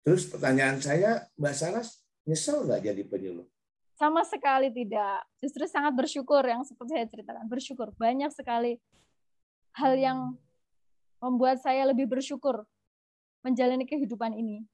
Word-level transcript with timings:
Terus 0.00 0.24
pertanyaan 0.32 0.80
saya, 0.80 1.28
Mbak 1.36 1.54
Saras, 1.54 2.00
nyesel 2.24 2.64
nggak 2.64 2.80
jadi 2.80 3.02
penyuluh? 3.04 3.44
Sama 4.00 4.24
sekali 4.24 4.72
tidak. 4.72 5.28
Justru 5.44 5.68
sangat 5.68 5.92
bersyukur 5.92 6.40
yang 6.40 6.64
seperti 6.64 6.96
saya 6.96 7.04
ceritakan. 7.04 7.44
Bersyukur. 7.52 7.92
Banyak 8.00 8.32
sekali 8.32 8.80
hal 9.76 9.92
yang 10.00 10.40
membuat 11.20 11.60
saya 11.60 11.84
lebih 11.84 12.08
bersyukur 12.08 12.64
menjalani 13.44 13.84
kehidupan 13.84 14.32
ini. 14.32 14.64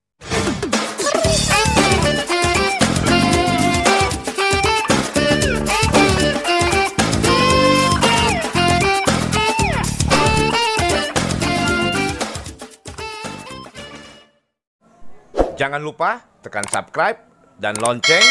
Jangan 15.67 15.83
lupa 15.83 16.23
tekan 16.47 16.63
subscribe 16.71 17.19
dan 17.59 17.75
lonceng 17.83 18.23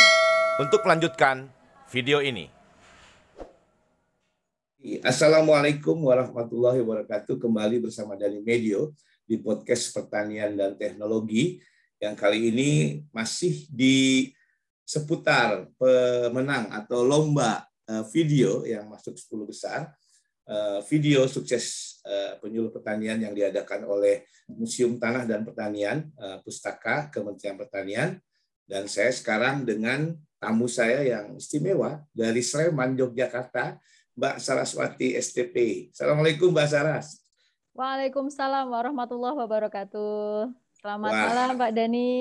untuk 0.55 0.87
melanjutkan 0.87 1.51
video 1.91 2.23
ini. 2.23 2.47
Assalamualaikum 5.03 5.99
warahmatullahi 5.99 6.79
wabarakatuh. 6.79 7.35
Kembali 7.35 7.83
bersama 7.83 8.15
Dani 8.15 8.39
Medio 8.39 8.95
di 9.27 9.35
podcast 9.35 9.91
Pertanian 9.91 10.55
dan 10.55 10.79
Teknologi 10.79 11.59
yang 11.99 12.15
kali 12.15 12.55
ini 12.55 13.03
masih 13.11 13.67
di 13.67 14.31
seputar 14.87 15.67
pemenang 15.75 16.71
atau 16.71 17.03
lomba 17.03 17.67
eh, 17.83 18.07
video 18.15 18.63
yang 18.63 18.87
masuk 18.87 19.19
10 19.19 19.43
besar 19.43 19.91
Eh, 20.45 20.79
video 20.93 21.25
sukses 21.25 21.94
penyuluh 22.41 22.69
pertanian 22.69 23.17
yang 23.17 23.33
diadakan 23.33 23.89
oleh 23.89 24.29
Museum 24.53 25.01
Tanah 25.01 25.25
dan 25.25 25.41
Pertanian 25.41 26.05
eh, 26.13 26.37
Pustaka 26.45 27.09
Kementerian 27.09 27.57
Pertanian 27.57 28.09
dan 28.69 28.85
saya 28.85 29.09
sekarang 29.09 29.65
dengan 29.65 30.13
tamu 30.37 30.69
saya 30.69 31.01
yang 31.01 31.37
istimewa 31.37 32.01
dari 32.13 32.45
Sleman 32.45 32.97
Yogyakarta 32.97 33.81
Mbak 34.15 34.35
Saraswati 34.39 35.17
STP. 35.17 35.89
Assalamualaikum 35.91 36.53
Mbak 36.53 36.67
Saras. 36.69 37.19
Waalaikumsalam 37.75 38.71
warahmatullahi 38.71 39.35
wabarakatuh. 39.35 40.49
Selamat 40.79 41.11
Wah. 41.11 41.23
malam 41.27 41.49
Pak 41.59 41.71
Dani. 41.75 42.13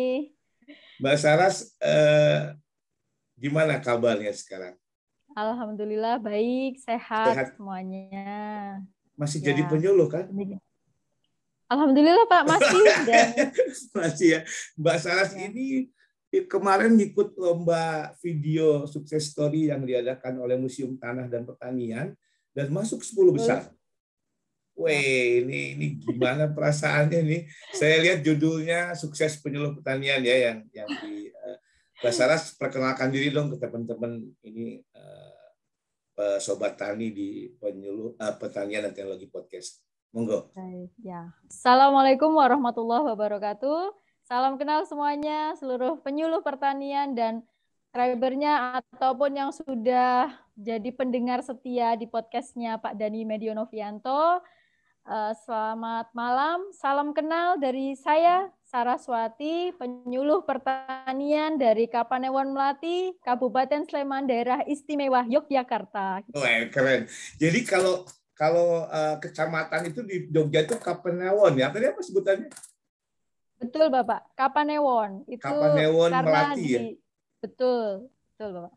Mbak 0.99 1.17
Saras, 1.21 1.77
eh, 1.79 2.57
gimana 3.39 3.79
kabarnya 3.79 4.35
sekarang? 4.35 4.75
Alhamdulillah 5.35 6.19
baik, 6.23 6.83
sehat, 6.83 7.35
sehat. 7.35 7.49
semuanya. 7.55 8.83
Masih 9.15 9.39
ya. 9.43 9.53
jadi 9.53 9.63
penyuluh 9.71 10.11
kan? 10.11 10.27
Alhamdulillah 11.71 12.27
Pak 12.29 12.43
masih. 12.47 12.83
dan... 13.09 13.29
masih 13.97 14.29
ya. 14.39 14.41
Mbak 14.79 14.97
Saras 15.01 15.33
ya. 15.35 15.49
ini 15.49 15.89
kemarin 16.43 16.99
ikut 16.99 17.39
lomba 17.39 18.11
video 18.19 18.91
sukses 18.91 19.31
story 19.31 19.71
yang 19.71 19.87
diadakan 19.87 20.43
oleh 20.43 20.59
Museum 20.59 20.99
Tanah 20.99 21.31
dan 21.31 21.47
Pertanian 21.47 22.11
dan 22.51 22.67
masuk 22.75 23.07
10 23.07 23.15
besar. 23.35 23.71
Weh, 24.75 25.47
ini 25.47 25.79
ini 25.79 25.87
gimana 26.03 26.51
perasaannya 26.51 27.21
nih? 27.23 27.43
Saya 27.71 28.03
lihat 28.03 28.27
judulnya 28.27 28.99
sukses 28.99 29.39
penyuluh 29.39 29.79
pertanian 29.79 30.19
ya 30.27 30.51
yang 30.51 30.59
yang 30.75 30.91
di 30.99 31.31
uh, 31.31 31.57
Mbak 32.03 32.15
Saras 32.15 32.59
perkenalkan 32.59 33.15
diri 33.15 33.31
dong 33.31 33.55
ke 33.55 33.57
teman-teman 33.63 34.19
ini 34.43 34.83
uh, 34.99 35.34
sobat 36.39 36.79
tani 36.79 37.11
di 37.11 37.51
penyuluh 37.59 38.15
uh, 38.19 38.35
pertanian 38.39 38.87
dan 38.87 38.93
teknologi 38.95 39.27
podcast. 39.27 39.83
Monggo. 40.15 40.55
ya. 41.03 41.35
Assalamualaikum 41.51 42.31
warahmatullahi 42.31 43.03
wabarakatuh. 43.03 43.91
Salam 44.25 44.55
kenal 44.57 44.87
semuanya, 44.87 45.59
seluruh 45.59 45.99
penyuluh 46.01 46.41
pertanian 46.41 47.13
dan 47.19 47.43
subscribernya 47.95 48.83
ataupun 48.83 49.39
yang 49.39 49.51
sudah 49.55 50.27
jadi 50.59 50.91
pendengar 50.91 51.47
setia 51.47 51.95
di 51.95 52.11
podcastnya 52.11 52.75
Pak 52.83 52.99
Dani 52.99 53.23
Medionovianto. 53.23 54.43
Uh, 55.05 55.37
selamat 55.45 56.17
malam, 56.17 56.73
salam 56.73 57.13
kenal 57.13 57.61
dari 57.61 57.93
saya 57.93 58.49
Saraswati, 58.65 59.69
penyuluh 59.77 60.49
pertanian 60.49 61.61
dari 61.61 61.85
Kapanewon 61.93 62.57
Melati, 62.57 63.13
Kabupaten 63.21 63.85
Sleman, 63.85 64.25
Daerah 64.25 64.65
Istimewa 64.65 65.29
Yogyakarta. 65.29 66.25
Oh, 66.33 66.41
keren. 66.73 67.05
Jadi 67.37 67.69
kalau 67.69 68.09
kalau 68.33 68.89
uh, 68.89 69.21
kecamatan 69.21 69.93
itu 69.93 70.01
di 70.09 70.25
Jogja 70.33 70.65
itu 70.65 70.81
Kapanewon 70.81 71.53
ya? 71.53 71.69
Tadi 71.69 71.85
apa 71.85 72.01
sebutannya? 72.01 72.49
Betul, 73.61 73.93
Bapak. 73.93 74.33
Kapanewon. 74.33 75.29
Itu 75.29 75.45
Kapanewon 75.45 76.17
Melati 76.17 76.65
di, 76.65 76.73
ya? 76.73 76.81
Betul. 77.45 78.09
Betul, 78.09 78.49
Bapak. 78.57 78.75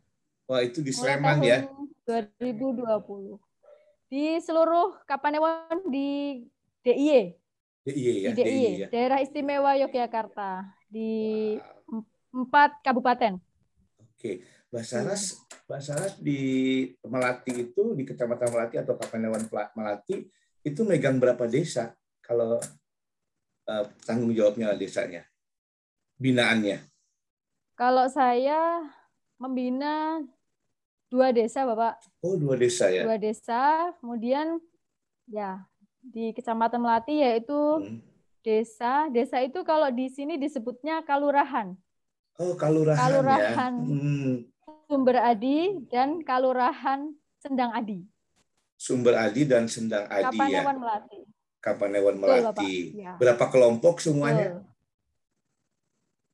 Wah, 0.52 0.60
itu 0.60 0.84
di 0.84 0.92
Sleman 0.92 1.40
ya? 1.40 1.72
2020. 2.04 3.47
Di 4.08 4.40
seluruh 4.40 5.04
Kapanewon 5.04 5.84
di 5.92 6.40
DIY, 6.80 7.36
DIY 7.84 8.18
ya, 8.24 8.32
di 8.32 8.42
DIY, 8.44 8.72
ya. 8.80 8.88
Daerah 8.88 9.20
Istimewa 9.20 9.76
Yogyakarta 9.76 10.64
di 10.88 11.12
wow. 11.92 12.04
empat 12.32 12.80
kabupaten. 12.80 13.36
Oke, 14.00 14.48
Mbak 14.72 14.86
Saras, 14.88 15.44
Mbak 15.68 15.82
Saras 15.84 16.14
di 16.24 16.40
Melati 17.04 17.68
itu 17.68 17.92
di 17.96 18.08
Kecamatan 18.08 18.48
Melati 18.48 18.76
atau 18.80 18.96
Kapanewon 18.96 19.44
Melati 19.52 20.24
itu 20.64 20.82
megang 20.88 21.20
berapa 21.20 21.44
desa 21.48 21.96
kalau 22.24 22.60
uh, 23.68 23.86
tanggung 24.08 24.32
jawabnya 24.32 24.76
desanya, 24.76 25.28
binaannya? 26.20 26.84
Kalau 27.76 28.08
saya 28.08 28.84
membina 29.38 30.24
dua 31.08 31.32
desa, 31.32 31.64
Bapak. 31.64 32.00
Oh, 32.24 32.36
dua 32.36 32.56
desa 32.60 32.92
ya. 32.92 33.04
Dua 33.08 33.18
desa, 33.20 33.92
kemudian 34.00 34.60
ya 35.28 35.64
di 36.04 36.32
Kecamatan 36.32 36.80
Melati 36.80 37.20
yaitu 37.20 37.56
hmm. 37.84 38.00
desa. 38.44 39.12
Desa 39.12 39.44
itu 39.44 39.64
kalau 39.68 39.92
di 39.92 40.08
sini 40.08 40.40
disebutnya 40.40 41.04
kalurahan. 41.04 41.76
Oh, 42.38 42.54
kalurahan. 42.54 43.00
Kalurahan 43.00 43.74
ya. 43.82 43.92
hmm. 43.92 44.34
Sumber 44.88 45.20
Adi 45.20 45.84
dan 45.92 46.24
Kalurahan 46.24 47.12
Sendang 47.44 47.76
Adi. 47.76 48.08
Sumber 48.80 49.20
Adi 49.20 49.44
dan 49.44 49.68
Sendang 49.68 50.08
Adi 50.08 50.32
Kapanewan 50.32 50.76
ya. 50.76 50.80
Melati. 50.80 51.22
Kapanewan 51.60 52.16
Melati. 52.16 52.74
ya. 52.96 53.20
Berapa 53.20 53.52
kelompok 53.52 54.00
semuanya? 54.00 54.64
Betul. 54.64 54.78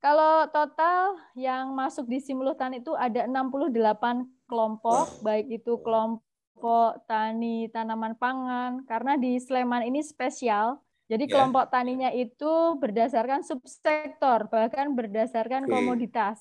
Kalau 0.04 0.44
total 0.52 1.16
yang 1.32 1.72
masuk 1.72 2.04
di 2.04 2.20
simultan 2.20 2.76
itu 2.76 2.92
ada 2.92 3.24
68 3.24 4.28
kelompok, 4.46 5.20
baik 5.20 5.50
itu 5.50 5.80
kelompok 5.80 7.04
tani 7.08 7.68
tanaman 7.72 8.14
pangan 8.16 8.84
karena 8.88 9.18
di 9.18 9.36
Sleman 9.40 9.84
ini 9.84 10.00
spesial. 10.00 10.80
Jadi 11.04 11.28
yeah. 11.28 11.32
kelompok 11.36 11.68
taninya 11.68 12.08
itu 12.08 12.80
berdasarkan 12.80 13.44
subsektor 13.44 14.48
bahkan 14.48 14.96
berdasarkan 14.96 15.68
okay. 15.68 15.72
komoditas. 15.72 16.40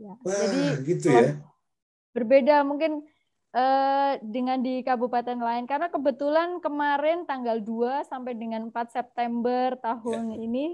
Ya. 0.00 0.18
Wah, 0.26 0.34
Jadi 0.34 0.62
gitu 0.90 1.06
ya. 1.14 1.38
Berbeda 2.10 2.66
mungkin 2.66 3.06
eh, 3.54 4.12
dengan 4.20 4.58
di 4.58 4.82
kabupaten 4.82 5.38
lain 5.38 5.70
karena 5.70 5.86
kebetulan 5.86 6.58
kemarin 6.58 7.22
tanggal 7.30 7.62
2 7.62 8.10
sampai 8.10 8.34
dengan 8.34 8.74
4 8.74 8.90
September 8.90 9.78
tahun 9.78 10.34
yeah. 10.34 10.44
ini 10.50 10.64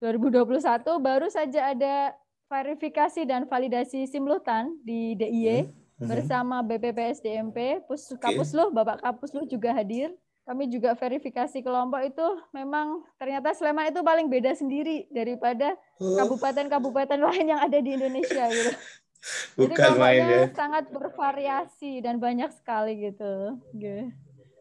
2021 0.00 0.56
baru 0.96 1.28
saja 1.28 1.76
ada 1.76 2.16
verifikasi 2.50 3.22
dan 3.28 3.46
validasi 3.46 4.08
simultan 4.08 4.74
di 4.82 5.14
DIY. 5.14 5.68
Hmm. 5.68 5.79
Bersama 6.00 6.64
BPPSDMP, 6.64 7.84
Pus 7.84 8.16
Kapusluh, 8.16 8.72
Bapak 8.72 9.04
Kapusluh 9.04 9.44
juga 9.44 9.76
hadir. 9.76 10.16
Kami 10.48 10.66
juga 10.66 10.96
verifikasi 10.96 11.62
kelompok 11.62 12.00
itu 12.02 12.26
memang 12.50 13.04
ternyata 13.20 13.54
Sleman 13.54 13.92
itu 13.92 14.00
paling 14.02 14.26
beda 14.26 14.50
sendiri 14.56 15.06
daripada 15.12 15.76
oh. 16.00 16.16
kabupaten-kabupaten 16.16 17.20
lain 17.28 17.54
yang 17.54 17.60
ada 17.60 17.78
di 17.78 17.94
Indonesia 17.94 18.48
gitu. 18.50 18.72
Bukan 19.60 19.76
Jadi 19.76 20.00
main 20.00 20.22
ya. 20.24 20.42
sangat 20.56 20.88
bervariasi 20.88 22.00
dan 22.00 22.16
banyak 22.16 22.48
sekali 22.56 23.12
gitu. 23.12 23.60
gitu. 23.76 24.08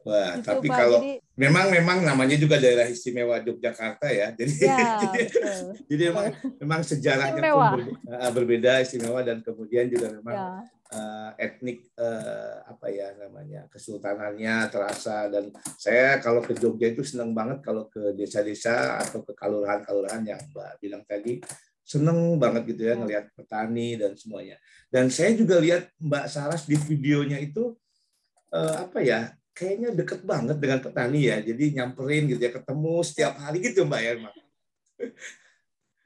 Wah, 0.03 0.35
gitu, 0.35 0.45
tapi 0.51 0.67
Pak. 0.67 0.77
kalau 0.77 0.99
Jadi, 0.99 1.11
memang 1.39 1.65
memang 1.71 1.97
namanya 2.03 2.35
juga 2.35 2.59
daerah 2.59 2.85
istimewa 2.91 3.39
Yogyakarta 3.39 4.11
ya. 4.11 4.27
Jadi 4.39 4.53
ya, 4.59 4.99
jadi 5.87 6.03
memang 6.11 6.25
memang 6.59 6.81
sejarahnya 6.83 7.39
pun 7.39 7.95
berbeda, 8.03 8.29
berbeda 8.35 8.71
istimewa 8.83 9.23
dan 9.23 9.39
kemudian 9.39 9.87
juga 9.87 10.11
memang 10.11 10.35
ya 10.35 10.49
uh, 10.93 11.31
etnik 11.37 11.85
uh, 11.97 12.65
apa 12.65 12.89
ya 12.89 13.13
namanya 13.17 13.65
kesultanannya 13.69 14.69
terasa. 14.69 15.29
Dan 15.29 15.53
saya 15.77 16.17
kalau 16.21 16.41
ke 16.41 16.57
Jogja 16.57 16.91
itu 16.91 17.05
senang 17.05 17.33
banget 17.33 17.61
kalau 17.61 17.87
ke 17.89 18.13
desa-desa 18.17 19.01
atau 19.01 19.21
ke 19.21 19.33
kalurahan-kalurahan 19.37 20.23
yang 20.25 20.41
Mbak 20.53 20.71
bilang 20.81 21.03
tadi 21.05 21.41
seneng 21.89 22.37
banget 22.37 22.69
gitu 22.69 22.85
ya 22.85 22.93
hmm. 22.93 23.01
ngelihat 23.05 23.25
petani 23.33 23.97
dan 23.97 24.13
semuanya. 24.13 24.57
Dan 24.93 25.09
saya 25.09 25.33
juga 25.33 25.57
lihat 25.57 25.89
Mbak 25.97 26.25
Saras 26.29 26.69
di 26.69 26.77
videonya 26.77 27.41
itu 27.41 27.73
uh, 28.53 28.85
apa 28.85 29.01
ya 29.01 29.33
kayaknya 29.57 29.91
deket 29.97 30.21
banget 30.21 30.57
dengan 30.61 30.79
petani 30.81 31.29
ya. 31.29 31.41
Jadi 31.41 31.81
nyamperin 31.81 32.29
gitu 32.29 32.41
ya 32.41 32.51
ketemu 32.53 32.93
setiap 33.01 33.33
hari 33.41 33.57
gitu 33.61 33.85
Mbak 33.85 34.01
ya 34.01 34.11
Mbak 34.21 34.35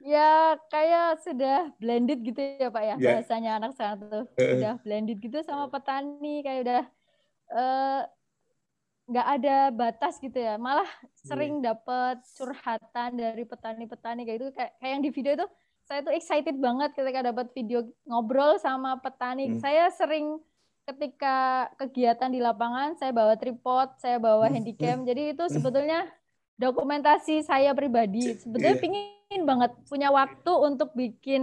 ya 0.04 0.60
kayak 0.68 1.24
sudah 1.24 1.72
blended 1.80 2.20
gitu 2.20 2.36
ya 2.36 2.68
Pak 2.68 2.82
ya, 2.84 2.94
yeah. 3.00 3.16
bahasanya 3.16 3.50
anak 3.56 3.72
saya 3.72 3.96
tuh. 3.96 4.28
Sudah 4.36 4.76
blended 4.84 5.18
gitu 5.24 5.40
sama 5.40 5.72
petani 5.72 6.44
kayak 6.44 6.60
udah 6.68 6.82
uh, 7.56 8.02
nggak 9.04 9.26
ada 9.40 9.56
batas 9.68 10.16
gitu 10.16 10.40
ya 10.40 10.56
malah 10.56 10.88
sering 11.28 11.60
yeah. 11.60 11.72
dapat 11.76 12.24
curhatan 12.40 13.20
dari 13.20 13.44
petani-petani 13.44 14.24
kayak 14.24 14.38
itu 14.40 14.48
kayak, 14.56 14.72
kayak 14.80 14.92
yang 14.96 15.02
di 15.04 15.10
video 15.12 15.32
itu 15.36 15.46
saya 15.84 16.00
tuh 16.00 16.12
excited 16.16 16.56
banget 16.56 16.96
ketika 16.96 17.20
dapat 17.20 17.52
video 17.52 17.84
ngobrol 18.08 18.56
sama 18.56 18.96
petani 19.04 19.52
hmm. 19.52 19.60
saya 19.60 19.92
sering 19.92 20.40
ketika 20.88 21.68
kegiatan 21.76 22.32
di 22.32 22.40
lapangan 22.40 22.96
saya 22.96 23.12
bawa 23.12 23.36
tripod 23.36 23.92
saya 24.00 24.16
bawa 24.16 24.48
hmm. 24.48 24.54
handycam 24.56 24.98
jadi 25.04 25.36
itu 25.36 25.44
sebetulnya 25.52 26.08
dokumentasi 26.54 27.42
saya 27.42 27.74
pribadi 27.74 28.38
sebetulnya 28.38 28.78
yeah. 28.78 28.82
pingin 28.82 29.42
banget 29.42 29.74
punya 29.90 30.08
waktu 30.14 30.52
untuk 30.54 30.94
bikin 30.94 31.42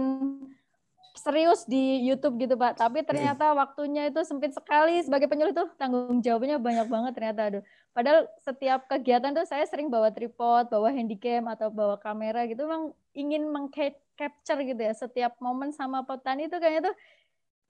serius 1.12 1.68
di 1.68 2.02
YouTube 2.08 2.40
gitu 2.40 2.56
Pak. 2.56 2.80
Tapi 2.80 3.04
ternyata 3.04 3.52
waktunya 3.52 4.08
itu 4.08 4.24
sempit 4.24 4.56
sekali 4.56 5.04
sebagai 5.04 5.28
penyuluh 5.28 5.52
tuh 5.52 5.68
tanggung 5.76 6.24
jawabnya 6.24 6.56
banyak 6.56 6.88
banget 6.88 7.12
ternyata 7.12 7.40
aduh. 7.52 7.62
Padahal 7.92 8.24
setiap 8.40 8.88
kegiatan 8.88 9.36
tuh 9.36 9.44
saya 9.44 9.68
sering 9.68 9.92
bawa 9.92 10.08
tripod, 10.08 10.72
bawa 10.72 10.88
handycam 10.88 11.44
atau 11.52 11.68
bawa 11.68 12.00
kamera 12.00 12.48
gitu 12.48 12.64
memang 12.64 12.96
ingin 13.12 13.44
mengcapture 13.52 14.60
gitu 14.64 14.80
ya 14.80 14.96
setiap 14.96 15.36
momen 15.36 15.76
sama 15.76 16.00
petani 16.00 16.48
itu 16.48 16.56
kayaknya 16.56 16.88
tuh 16.90 16.96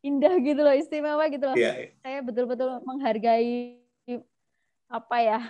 indah 0.03 0.35
gitu 0.43 0.61
loh, 0.62 0.75
istimewa 0.75 1.25
gitu 1.31 1.47
loh. 1.47 1.59
Yeah, 1.59 1.75
yeah. 1.79 1.94
Saya 2.03 2.19
betul-betul 2.23 2.83
menghargai 2.87 3.79
apa 4.87 5.17
ya? 5.19 5.41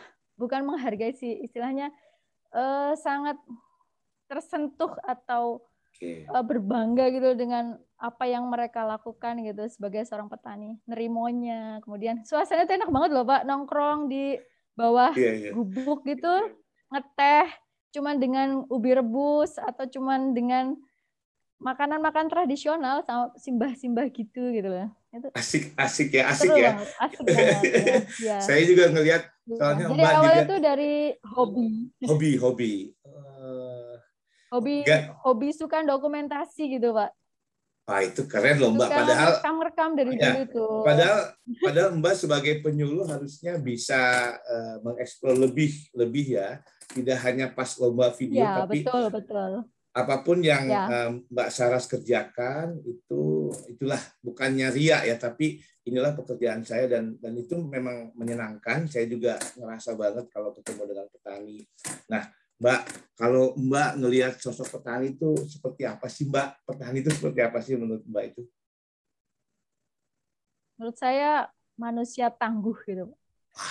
Bukan 0.42 0.66
menghargai 0.66 1.14
sih 1.14 1.38
istilahnya 1.46 1.94
uh, 2.50 2.98
sangat 2.98 3.38
tersentuh 4.26 4.98
atau 5.06 5.62
okay. 5.92 6.24
uh, 6.26 6.42
berbangga 6.42 7.12
gitu 7.12 7.36
dengan 7.36 7.76
apa 8.00 8.26
yang 8.26 8.50
mereka 8.50 8.82
lakukan 8.82 9.38
gitu 9.44 9.62
sebagai 9.70 10.02
seorang 10.02 10.26
petani 10.26 10.74
nerimonya 10.90 11.78
kemudian 11.86 12.26
suasana 12.26 12.66
itu 12.66 12.74
enak 12.74 12.90
banget 12.90 13.10
loh 13.14 13.22
pak 13.22 13.46
nongkrong 13.46 14.10
di 14.10 14.34
bawah 14.74 15.14
yeah, 15.14 15.50
yeah. 15.50 15.52
gubuk 15.54 16.02
gitu 16.02 16.58
ngeteh 16.90 17.46
cuman 17.92 18.16
dengan 18.18 18.48
ubi 18.72 18.96
rebus 18.96 19.60
atau 19.60 19.84
cuman 19.86 20.32
dengan 20.32 20.74
makanan-makan 21.62 22.26
tradisional 22.26 23.06
sama 23.06 23.30
simbah-simbah 23.38 24.10
gitu 24.10 24.50
gitu 24.50 24.66
loh 24.66 24.90
itu 25.12 25.28
asik 25.36 25.62
asik 25.76 26.08
ya 26.16 26.24
asik 26.32 26.48
Seru 26.48 26.56
ya 26.56 26.72
asik 27.04 27.20
banget, 27.20 27.36
ya. 27.36 27.98
ya. 28.32 28.36
saya 28.40 28.62
juga 28.64 28.84
ngelihat 28.88 29.22
iya. 29.28 29.56
soalnya 29.60 29.86
jadi 29.92 30.02
awalnya 30.08 30.32
juga, 30.40 30.50
tuh 30.50 30.60
dari 30.64 30.94
hobi 31.20 31.68
hobi 32.08 32.30
hobi 32.40 32.72
hobi 34.52 34.76
Gak. 34.88 35.02
hobi 35.20 35.48
suka 35.52 35.84
dokumentasi 35.84 36.80
gitu 36.80 36.96
pak 36.96 37.12
Wah 37.82 37.98
itu 37.98 38.22
keren 38.30 38.62
loh 38.62 38.70
Mbak. 38.78 38.88
Padahal 38.94 39.30
rekam-rekam 39.42 39.90
dari 39.98 40.14
ya, 40.14 40.22
dulu 40.30 40.40
itu. 40.46 40.66
Padahal 40.86 41.18
padahal 41.66 41.90
Mbak 41.98 42.14
sebagai 42.14 42.54
penyuluh 42.62 43.02
harusnya 43.10 43.58
bisa 43.58 43.98
uh, 44.38 44.76
mengeksplor 44.86 45.34
lebih 45.34 45.90
lebih 45.90 46.38
ya. 46.38 46.62
Tidak 46.94 47.18
hanya 47.26 47.50
pas 47.50 47.74
lomba 47.82 48.14
video 48.14 48.38
ya, 48.38 48.62
tapi 48.62 48.86
betul 48.86 49.10
betul. 49.10 49.50
Apa 49.92 50.24
pun 50.24 50.40
yang 50.40 50.64
ya. 50.72 50.84
um, 50.88 51.20
Mbak 51.28 51.50
Saras 51.52 51.84
kerjakan 51.84 52.80
itu 52.88 53.52
itulah 53.68 54.00
bukannya 54.24 54.72
ria 54.72 55.04
ya 55.04 55.20
tapi 55.20 55.60
inilah 55.84 56.16
pekerjaan 56.16 56.64
saya 56.64 56.88
dan 56.88 57.20
dan 57.20 57.36
itu 57.36 57.60
memang 57.60 58.14
menyenangkan. 58.16 58.88
Saya 58.88 59.04
juga 59.04 59.36
ngerasa 59.58 59.92
banget 59.92 60.26
kalau 60.32 60.56
ketemu 60.56 60.82
dengan 60.96 61.06
petani. 61.12 61.58
Nah, 62.08 62.24
Mbak, 62.62 62.80
kalau 63.18 63.44
Mbak 63.58 63.90
ngelihat 63.98 64.34
sosok 64.38 64.78
petani 64.78 65.12
itu 65.18 65.34
seperti 65.44 65.82
apa 65.82 66.06
sih 66.06 66.24
Mbak? 66.30 66.48
Petani 66.62 66.96
itu 67.02 67.10
seperti 67.10 67.40
apa 67.42 67.58
sih 67.60 67.74
menurut 67.74 68.06
Mbak 68.06 68.24
itu? 68.32 68.42
Menurut 70.78 70.96
saya 70.96 71.50
manusia 71.74 72.30
tangguh 72.30 72.78
gitu. 72.86 73.10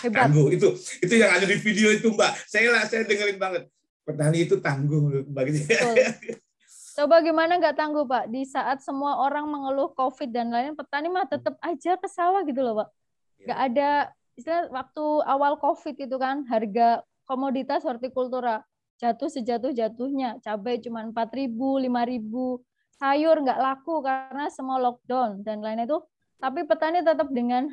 Hebat. 0.06 0.30
Tangguh 0.30 0.54
itu 0.54 0.70
itu 1.02 1.16
yang 1.18 1.34
ada 1.34 1.48
di 1.48 1.58
video 1.58 1.90
itu 1.90 2.12
Mbak. 2.14 2.32
Saya 2.46 2.70
lah 2.70 2.84
saya 2.86 3.08
dengerin 3.08 3.40
banget. 3.40 3.66
Petani 4.06 4.50
itu 4.50 4.58
tangguh. 4.58 5.26
Betul. 5.30 5.96
Coba 6.92 7.24
gimana 7.24 7.56
nggak 7.56 7.78
tangguh 7.80 8.04
Pak? 8.04 8.28
Di 8.28 8.44
saat 8.44 8.84
semua 8.84 9.24
orang 9.24 9.48
mengeluh 9.48 9.96
COVID 9.96 10.30
dan 10.30 10.52
lain, 10.52 10.76
petani 10.76 11.08
mah 11.08 11.24
tetap 11.24 11.56
aja 11.64 11.96
ke 11.96 12.08
sawah 12.12 12.44
gitu 12.44 12.60
loh 12.60 12.84
Pak. 12.84 12.90
Iya. 12.92 13.46
Nggak 13.48 13.60
ada 13.72 13.90
istilah 14.36 14.64
waktu 14.70 15.06
awal 15.24 15.54
COVID 15.56 15.96
itu 15.96 16.16
kan 16.20 16.44
harga 16.52 17.06
komoditas 17.24 17.88
hortikultura 17.88 18.68
jatuh 19.00 19.32
sejatuh-jatuhnya. 19.32 20.44
Cabai 20.44 20.84
cuma 20.84 21.02
4.000, 21.08 21.50
5.000. 21.50 23.02
Sayur 23.02 23.36
nggak 23.42 23.60
laku 23.60 24.06
karena 24.06 24.46
semua 24.54 24.78
lockdown 24.78 25.42
dan 25.42 25.64
lain 25.64 25.88
itu. 25.88 25.98
Tapi 26.38 26.68
petani 26.68 27.02
tetap 27.02 27.32
dengan 27.34 27.72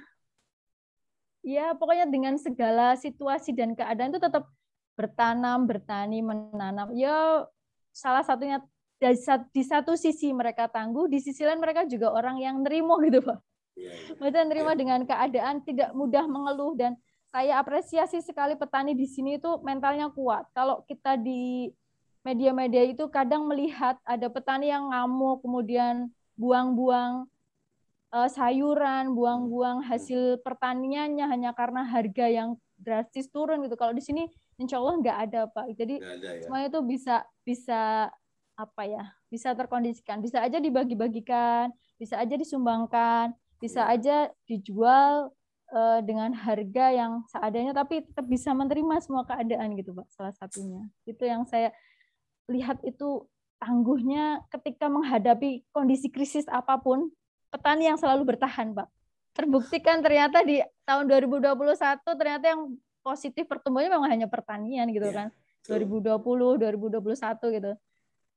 ya 1.44 1.76
pokoknya 1.76 2.06
dengan 2.08 2.36
segala 2.40 2.96
situasi 2.96 3.52
dan 3.52 3.76
keadaan 3.76 4.14
itu 4.14 4.20
tetap 4.20 4.48
bertanam, 4.98 5.62
bertani, 5.70 6.18
menanam. 6.26 6.90
Ya 6.98 7.46
salah 7.94 8.26
satunya 8.26 8.58
di 9.54 9.62
satu 9.62 9.94
sisi 9.94 10.34
mereka 10.34 10.66
tangguh, 10.66 11.06
di 11.06 11.22
sisi 11.22 11.46
lain 11.46 11.62
mereka 11.62 11.86
juga 11.86 12.10
orang 12.10 12.42
yang 12.42 12.66
nerimo 12.66 12.98
gitu, 13.06 13.22
Pak. 13.22 13.38
Iya, 13.78 13.90
iya. 13.94 14.12
Mereka 14.18 14.38
nerima 14.50 14.72
iya. 14.74 14.78
dengan 14.82 15.00
keadaan 15.06 15.56
tidak 15.62 15.94
mudah 15.94 16.26
mengeluh 16.26 16.74
dan 16.74 16.98
saya 17.30 17.62
apresiasi 17.62 18.18
sekali 18.18 18.58
petani 18.58 18.98
di 18.98 19.06
sini 19.06 19.38
itu 19.38 19.62
mentalnya 19.62 20.10
kuat. 20.10 20.50
Kalau 20.50 20.82
kita 20.82 21.14
di 21.14 21.70
media-media 22.26 22.82
itu 22.90 23.06
kadang 23.06 23.46
melihat 23.46 23.94
ada 24.02 24.26
petani 24.26 24.74
yang 24.74 24.90
ngamuk, 24.90 25.46
kemudian 25.46 26.10
buang-buang 26.34 27.30
uh, 28.10 28.28
sayuran, 28.28 29.14
buang-buang 29.14 29.86
hasil 29.86 30.42
pertaniannya 30.42 31.28
hanya 31.30 31.50
karena 31.54 31.86
harga 31.86 32.26
yang 32.26 32.58
drastis 32.80 33.30
turun 33.30 33.62
gitu. 33.62 33.78
Kalau 33.78 33.94
di 33.94 34.02
sini 34.02 34.26
insya 34.58 34.82
Allah 34.82 34.94
nggak 34.98 35.18
ada 35.30 35.40
Pak. 35.48 35.66
Jadi 35.78 36.02
ada, 36.02 36.28
ya. 36.36 36.42
semuanya 36.44 36.68
itu 36.68 36.80
bisa 36.84 37.16
bisa 37.46 38.10
apa 38.58 38.82
ya? 38.84 39.04
Bisa 39.30 39.54
terkondisikan, 39.54 40.18
bisa 40.18 40.42
aja 40.42 40.58
dibagi-bagikan, 40.58 41.70
bisa 41.96 42.18
aja 42.18 42.34
disumbangkan, 42.34 43.32
bisa 43.62 43.86
ya. 43.86 43.94
aja 43.94 44.16
dijual 44.46 45.30
uh, 45.72 46.00
dengan 46.02 46.32
harga 46.34 46.86
yang 46.94 47.12
seadanya 47.28 47.74
tapi 47.74 48.06
tetap 48.06 48.26
bisa 48.26 48.54
menerima 48.54 49.02
semua 49.02 49.26
keadaan 49.26 49.74
gitu 49.76 49.92
Pak 49.92 50.06
salah 50.14 50.34
satunya 50.34 50.86
itu 51.04 51.22
yang 51.26 51.44
saya 51.44 51.74
lihat 52.48 52.80
itu 52.86 53.26
tangguhnya 53.58 54.46
ketika 54.54 54.86
menghadapi 54.86 55.66
kondisi 55.74 56.08
krisis 56.08 56.46
apa 56.48 56.78
pun 56.80 57.10
petani 57.50 57.90
yang 57.90 57.98
selalu 58.00 58.34
bertahan 58.34 58.72
Pak 58.72 58.88
terbuktikan 59.36 60.00
ternyata 60.00 60.42
di 60.42 60.62
tahun 60.86 61.06
2021 61.06 61.54
ternyata 62.02 62.46
yang 62.46 62.62
positif 63.08 63.48
pertumbuhannya 63.48 63.96
memang 63.96 64.10
hanya 64.12 64.28
pertanian 64.28 64.84
gitu 64.92 65.08
iya, 65.08 65.16
kan. 65.24 65.28
2020 65.64 66.20
2021 66.60 67.56
gitu. 67.56 67.72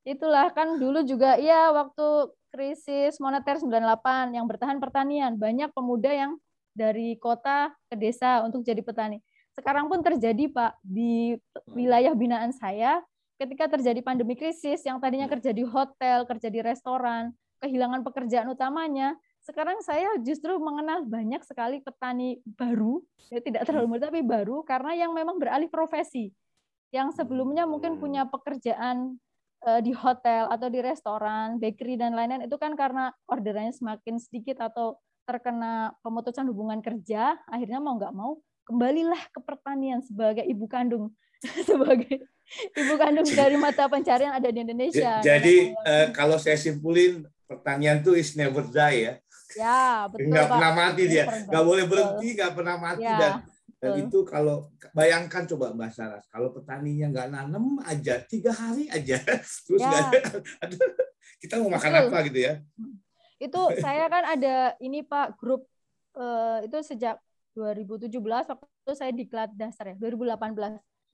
Itulah 0.02 0.48
kan 0.56 0.80
dulu 0.80 1.04
juga 1.04 1.36
ya 1.36 1.70
waktu 1.76 2.32
krisis 2.48 3.20
moneter 3.20 3.60
98 3.60 4.32
yang 4.32 4.48
bertahan 4.48 4.80
pertanian 4.80 5.36
banyak 5.36 5.68
pemuda 5.76 6.10
yang 6.10 6.32
dari 6.72 7.20
kota 7.20 7.72
ke 7.92 7.94
desa 8.00 8.40
untuk 8.40 8.64
jadi 8.64 8.80
petani. 8.80 9.20
Sekarang 9.52 9.92
pun 9.92 10.00
terjadi 10.00 10.48
Pak 10.48 10.80
di 10.80 11.36
wilayah 11.68 12.16
binaan 12.16 12.56
saya 12.56 13.04
ketika 13.36 13.68
terjadi 13.76 14.00
pandemi 14.00 14.32
krisis 14.32 14.80
yang 14.88 14.96
tadinya 14.96 15.28
kerja 15.28 15.52
di 15.52 15.64
hotel, 15.66 16.24
kerja 16.24 16.48
di 16.48 16.60
restoran, 16.64 17.34
kehilangan 17.60 18.00
pekerjaan 18.06 18.48
utamanya, 18.48 19.18
sekarang 19.42 19.82
saya 19.82 20.06
justru 20.22 20.54
mengenal 20.62 21.02
banyak 21.02 21.42
sekali 21.42 21.82
petani 21.82 22.38
baru, 22.46 23.02
ya 23.26 23.42
tidak 23.42 23.66
terlalu 23.66 23.98
muda 23.98 24.06
tapi 24.06 24.22
baru 24.22 24.62
karena 24.62 24.94
yang 24.94 25.10
memang 25.10 25.42
beralih 25.42 25.66
profesi. 25.66 26.30
Yang 26.94 27.18
sebelumnya 27.18 27.66
mungkin 27.66 27.98
punya 27.98 28.28
pekerjaan 28.28 29.18
uh, 29.66 29.80
di 29.82 29.90
hotel 29.90 30.46
atau 30.46 30.68
di 30.70 30.78
restoran, 30.78 31.58
bakery 31.58 31.98
dan 31.98 32.14
lain-lain 32.14 32.46
itu 32.46 32.54
kan 32.54 32.78
karena 32.78 33.10
orderannya 33.26 33.74
semakin 33.74 34.22
sedikit 34.22 34.62
atau 34.62 35.00
terkena 35.26 35.94
pemutusan 36.06 36.46
hubungan 36.46 36.78
kerja, 36.78 37.34
akhirnya 37.50 37.82
mau 37.82 37.98
nggak 37.98 38.14
mau 38.14 38.38
kembalilah 38.62 39.26
ke 39.34 39.42
pertanian 39.42 39.98
sebagai 40.02 40.46
ibu 40.46 40.70
kandung, 40.70 41.10
sebagai 41.68 42.30
ibu 42.78 42.94
kandung 42.94 43.26
dari 43.40 43.58
mata 43.58 43.90
pencarian 43.90 44.38
ada 44.38 44.46
di 44.54 44.62
Indonesia. 44.62 45.18
Jadi 45.18 45.74
uh, 45.82 46.14
kalau 46.14 46.38
saya 46.38 46.54
simpulin 46.54 47.26
pertanian 47.46 48.02
tuh 48.02 48.14
is 48.14 48.34
never 48.38 48.62
die 48.66 49.10
ya. 49.10 49.14
Ya 49.56 50.06
betul. 50.08 50.30
Nggak 50.32 50.46
pernah 50.48 50.72
mati 50.72 51.02
dia, 51.08 51.24
nggak 51.28 51.64
boleh 51.64 51.84
berhenti, 51.86 52.28
nggak 52.36 52.52
pernah 52.52 52.76
mati 52.80 53.04
ya, 53.04 53.18
dan 53.18 53.32
dan 53.82 53.90
itu 53.98 54.18
kalau 54.22 54.70
bayangkan 54.94 55.42
coba 55.42 55.74
Mbak 55.74 55.90
Saras, 55.90 56.24
kalau 56.30 56.54
petaninya 56.54 57.10
nggak 57.10 57.28
nanam 57.34 57.82
aja 57.82 58.22
tiga 58.22 58.54
hari 58.54 58.86
aja, 58.86 59.18
terus 59.66 59.82
ya. 59.82 60.06
ada, 60.62 60.76
kita 61.42 61.58
mau 61.58 61.74
makan 61.74 61.90
betul. 61.90 62.06
apa 62.06 62.16
gitu 62.30 62.38
ya? 62.38 62.52
Itu 63.42 63.60
saya 63.82 64.06
kan 64.06 64.22
ada 64.38 64.78
ini 64.78 65.02
Pak 65.02 65.34
grup 65.34 65.66
uh, 66.14 66.62
itu 66.62 66.78
sejak 66.86 67.18
2017 67.58 68.08
waktu 68.22 68.92
saya 68.94 69.12
di 69.12 69.26
Klat 69.28 69.50
Dasar 69.52 69.92
ya 69.92 69.96
2018 69.98 70.56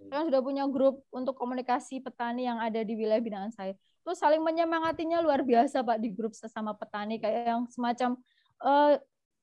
kan 0.07 0.31
sudah 0.31 0.39
punya 0.39 0.63
grup 0.71 1.03
untuk 1.11 1.35
komunikasi 1.35 1.99
petani 1.99 2.47
yang 2.47 2.63
ada 2.63 2.87
di 2.87 2.95
wilayah 2.95 3.19
binaan 3.19 3.51
saya 3.51 3.75
tuh 4.09 4.17
saling 4.17 4.41
menyemangatinya 4.41 5.21
luar 5.21 5.45
biasa 5.45 5.85
Pak 5.85 6.01
di 6.01 6.09
grup 6.17 6.33
sesama 6.33 6.73
petani 6.73 7.21
kayak 7.21 7.45
yang 7.45 7.63
semacam 7.69 8.17
eh, 8.65 8.97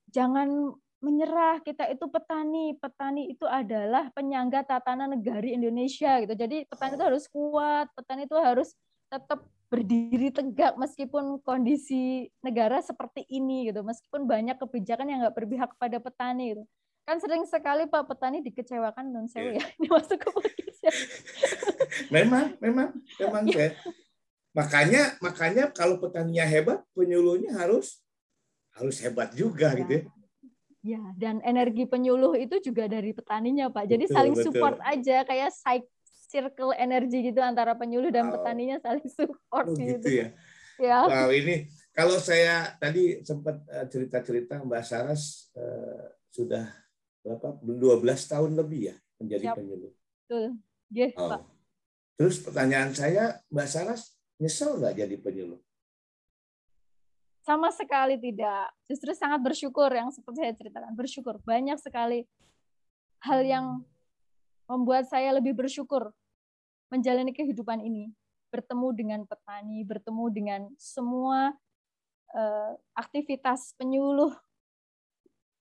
jangan 0.09 0.73
menyerah 1.05 1.61
kita 1.61 1.85
itu 1.93 2.09
petani 2.09 2.73
petani 2.81 3.29
itu 3.29 3.45
adalah 3.45 4.09
penyangga 4.09 4.65
tatanan 4.65 5.13
negari 5.13 5.53
Indonesia 5.53 6.17
gitu 6.25 6.33
jadi 6.33 6.65
petani 6.65 6.97
itu 6.97 7.05
harus 7.05 7.23
kuat 7.29 7.93
petani 7.93 8.25
itu 8.25 8.37
harus 8.41 8.73
tetap 9.05 9.45
berdiri 9.69 10.33
tegak 10.33 10.73
meskipun 10.81 11.41
kondisi 11.45 12.29
negara 12.41 12.81
seperti 12.81 13.21
ini 13.29 13.69
gitu 13.69 13.85
meskipun 13.85 14.25
banyak 14.25 14.57
kebijakan 14.57 15.13
yang 15.13 15.19
nggak 15.21 15.37
berpihak 15.37 15.69
kepada 15.77 15.97
petani 16.01 16.57
gitu 16.57 16.63
kan 17.05 17.21
sering 17.21 17.45
sekali 17.45 17.85
pak 17.85 18.09
petani 18.09 18.41
dikecewakan 18.41 19.13
non 19.13 19.29
sewu 19.29 19.53
yeah. 19.53 19.61
ya 19.61 19.65
ini 19.77 19.87
masuk 19.93 20.17
ke 20.17 20.29
podcast 20.33 20.79
ya. 20.81 20.93
memang 22.09 22.45
memang 22.57 22.89
memang 23.21 23.43
ya. 23.45 23.69
Makanya 24.55 25.19
makanya 25.19 25.67
kalau 25.75 25.99
petaninya 25.99 26.47
hebat 26.47 26.79
penyuluhnya 26.95 27.51
harus 27.59 27.99
harus 28.71 28.97
hebat 29.03 29.35
juga 29.35 29.75
ya. 29.75 29.79
gitu 29.83 29.93
ya 29.99 30.03
Ya, 30.85 31.01
dan 31.17 31.41
energi 31.41 31.89
penyuluh 31.89 32.37
itu 32.37 32.61
juga 32.61 32.85
dari 32.85 33.09
petaninya, 33.09 33.73
Pak. 33.73 33.89
Jadi 33.89 34.05
betul, 34.05 34.15
saling 34.21 34.35
betul. 34.37 34.45
support 34.53 34.77
aja 34.85 35.25
kayak 35.25 35.49
circle 36.29 36.77
energi 36.77 37.25
gitu 37.25 37.41
antara 37.41 37.73
penyuluh 37.73 38.13
dan 38.13 38.29
wow. 38.29 38.37
petaninya 38.37 38.77
saling 38.77 39.09
support 39.09 39.65
oh, 39.65 39.73
gitu. 39.73 39.97
gitu 39.97 40.09
ya. 40.13 40.27
ya. 40.77 40.97
Wow, 41.09 41.33
ini 41.33 41.65
kalau 41.89 42.21
saya 42.21 42.77
tadi 42.77 43.25
sempat 43.25 43.65
eh, 43.65 43.89
cerita-cerita 43.89 44.61
Mbak 44.61 44.83
Saras 44.85 45.49
uh, 45.57 46.05
sudah 46.29 46.69
berapa 47.25 47.57
12 47.65 48.05
tahun 48.05 48.51
lebih 48.53 48.93
ya 48.93 48.95
menjadi 49.17 49.45
Siap. 49.49 49.55
penyuluh. 49.57 49.91
Betul. 50.29 50.45
Yes, 50.93 51.17
oh. 51.17 51.33
Pak. 51.33 51.41
Terus 52.15 52.35
pertanyaan 52.45 52.93
saya, 52.93 53.41
Mbak 53.49 53.67
Saras 53.73 54.14
nyesel 54.39 54.79
nggak 54.79 54.95
jadi 54.95 55.15
penyuluh? 55.19 55.61
Sama 57.45 57.69
sekali 57.69 58.17
tidak. 58.17 58.73
Justru 58.89 59.13
sangat 59.13 59.37
bersyukur 59.37 59.85
yang 59.93 60.09
seperti 60.09 60.41
saya 60.41 60.53
ceritakan. 60.57 60.97
Bersyukur. 60.97 61.37
Banyak 61.45 61.77
sekali 61.77 62.25
hal 63.21 63.45
yang 63.45 63.65
membuat 64.65 65.05
saya 65.05 65.29
lebih 65.37 65.53
bersyukur 65.53 66.09
menjalani 66.89 67.29
kehidupan 67.29 67.85
ini. 67.85 68.09
Bertemu 68.49 68.87
dengan 68.97 69.21
petani, 69.29 69.85
bertemu 69.85 70.25
dengan 70.33 70.61
semua 70.81 71.53
uh, 72.33 72.71
aktivitas 72.97 73.77
penyuluh, 73.77 74.33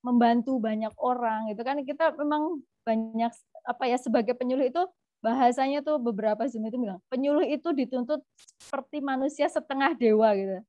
membantu 0.00 0.56
banyak 0.56 0.94
orang. 0.96 1.52
Itu 1.52 1.60
kan 1.68 1.84
kita 1.84 2.16
memang 2.16 2.64
banyak 2.80 3.32
apa 3.64 3.84
ya 3.88 4.00
sebagai 4.00 4.32
penyuluh 4.32 4.68
itu 4.68 4.82
bahasanya 5.24 5.80
tuh 5.80 5.96
beberapa 5.96 6.44
zoom 6.44 6.68
itu 6.68 6.76
bilang 6.76 7.00
penyuluh 7.08 7.48
itu 7.48 7.72
dituntut 7.72 8.20
seperti 8.60 9.00
manusia 9.00 9.48
setengah 9.48 9.96
dewa 9.96 10.36
gitu 10.36 10.60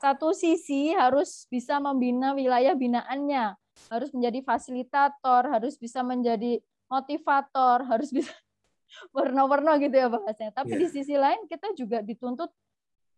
satu 0.00 0.32
sisi 0.32 0.96
harus 0.96 1.44
bisa 1.52 1.76
membina 1.76 2.32
wilayah 2.32 2.72
binaannya, 2.72 3.52
harus 3.92 4.08
menjadi 4.16 4.40
fasilitator, 4.40 5.44
harus 5.44 5.76
bisa 5.76 6.00
menjadi 6.00 6.56
motivator, 6.88 7.84
harus 7.84 8.08
bisa 8.08 8.32
warna-warna 9.14 9.76
gitu 9.76 9.92
ya 9.92 10.08
bahasanya. 10.08 10.56
Tapi 10.56 10.72
yeah. 10.72 10.80
di 10.80 10.86
sisi 10.88 11.14
lain 11.20 11.44
kita 11.44 11.76
juga 11.76 12.00
dituntut 12.00 12.48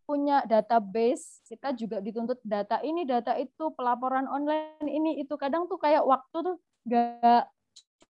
punya 0.03 0.43
database, 0.43 1.47
kita 1.47 1.71
juga 1.79 2.03
dituntut 2.03 2.43
data 2.43 2.83
ini, 2.83 3.07
data 3.07 3.39
itu, 3.39 3.71
pelaporan 3.79 4.27
online 4.27 4.91
ini 4.91 5.23
itu 5.23 5.39
kadang 5.39 5.71
tuh 5.71 5.79
kayak 5.79 6.03
waktu 6.03 6.37
tuh 6.43 6.57
gak 6.91 7.47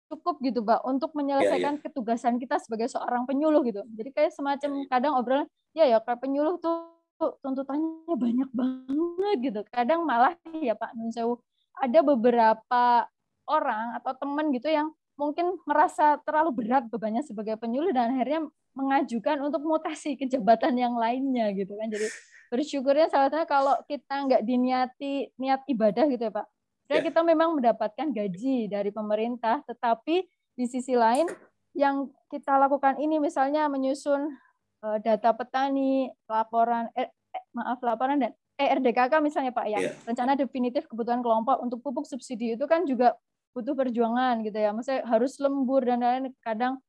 cukup 0.09 0.41
gitu, 0.41 0.65
Pak, 0.65 0.81
untuk 0.83 1.13
menyelesaikan 1.13 1.77
yeah, 1.77 1.79
yeah. 1.79 1.85
ketugasan 1.85 2.41
kita 2.41 2.57
sebagai 2.57 2.89
seorang 2.89 3.29
penyuluh 3.29 3.61
gitu. 3.63 3.85
Jadi 3.93 4.09
kayak 4.09 4.31
semacam 4.33 4.69
kadang 4.89 5.13
obrolan, 5.15 5.47
ya 5.77 5.85
ya 5.85 6.01
kayak 6.01 6.19
penyuluh 6.19 6.57
tuh 6.57 6.99
tuntutannya 7.19 8.15
banyak 8.15 8.49
banget 8.49 9.37
gitu. 9.43 9.59
Kadang 9.69 10.07
malah 10.07 10.33
ya 10.59 10.73
Pak 10.73 10.95
Nunsewu 10.95 11.37
ada 11.79 11.99
beberapa 12.01 13.07
orang 13.49 13.97
atau 13.99 14.11
teman 14.17 14.51
gitu 14.51 14.69
yang 14.69 14.91
mungkin 15.19 15.59
merasa 15.67 16.15
terlalu 16.23 16.63
berat 16.63 16.87
bebannya 16.87 17.19
sebagai 17.25 17.59
penyuluh 17.59 17.91
dan 17.91 18.15
akhirnya 18.15 18.47
mengajukan 18.71 19.43
untuk 19.43 19.67
mutasi 19.67 20.15
ke 20.15 20.31
jabatan 20.31 20.79
yang 20.79 20.95
lainnya 20.95 21.51
gitu 21.51 21.75
kan. 21.75 21.91
Jadi 21.91 22.07
bersyukurnya 22.49 23.11
salah 23.11 23.27
satunya 23.27 23.47
kalau 23.49 23.75
kita 23.83 24.15
nggak 24.15 24.41
diniati 24.47 25.35
niat 25.35 25.67
ibadah 25.67 26.07
gitu 26.07 26.23
ya 26.29 26.33
Pak. 26.33 26.47
Ya. 26.89 27.05
Kita 27.05 27.21
memang 27.21 27.53
mendapatkan 27.61 28.09
gaji 28.09 28.65
dari 28.65 28.89
pemerintah, 28.89 29.61
tetapi 29.69 30.25
di 30.57 30.65
sisi 30.65 30.97
lain 30.97 31.29
yang 31.77 32.09
kita 32.33 32.57
lakukan 32.57 32.97
ini 32.97 33.21
misalnya 33.21 33.69
menyusun 33.69 34.33
Eh, 34.79 34.97
data 35.03 35.35
petani, 35.35 36.07
laporan 36.23 36.87
eh, 36.95 37.11
eh, 37.11 37.43
maaf 37.51 37.83
laporan 37.83 38.15
dan 38.15 38.31
ERDKK 38.55 39.19
misalnya 39.19 39.51
Pak 39.51 39.67
ya, 39.67 39.79
yeah. 39.83 39.91
rencana 40.07 40.39
definitif 40.39 40.87
kebutuhan 40.87 41.19
kelompok 41.19 41.59
untuk 41.59 41.83
pupuk 41.83 42.07
subsidi 42.07 42.55
itu 42.55 42.63
kan 42.63 42.87
juga 42.87 43.19
butuh 43.51 43.75
perjuangan 43.75 44.39
gitu 44.39 44.55
ya. 44.55 44.71
Maksudnya 44.71 45.03
harus 45.03 45.35
lembur 45.43 45.83
dan 45.83 45.99
lain-lain 45.99 46.31
kadang 46.39 46.79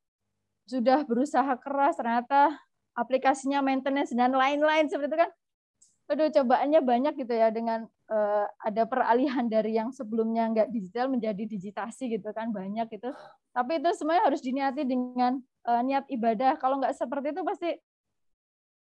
sudah 0.71 1.03
berusaha 1.03 1.51
keras 1.59 1.99
ternyata 1.99 2.55
aplikasinya 2.95 3.59
maintenance 3.59 4.15
dan 4.15 4.31
lain-lain 4.31 4.87
seperti 4.87 5.11
itu 5.11 5.19
kan 5.19 5.31
aduh 6.11 6.31
cobaannya 6.31 6.81
banyak 6.87 7.15
gitu 7.19 7.35
ya 7.35 7.51
dengan 7.51 7.91
uh, 8.11 8.47
ada 8.61 8.83
peralihan 8.85 9.47
dari 9.47 9.79
yang 9.79 9.95
sebelumnya 9.95 10.51
nggak 10.51 10.69
digital 10.75 11.09
menjadi 11.09 11.47
digitasi 11.47 12.19
gitu 12.19 12.29
kan 12.35 12.51
banyak 12.51 12.91
itu 12.91 13.11
tapi 13.51 13.83
itu 13.83 13.91
semuanya 13.99 14.27
harus 14.27 14.43
diniati 14.43 14.87
dengan 14.87 15.43
uh, 15.67 15.83
niat 15.83 16.07
ibadah. 16.07 16.57
Kalau 16.57 16.79
nggak 16.79 16.95
seperti 16.95 17.35
itu 17.35 17.43
pasti 17.43 17.71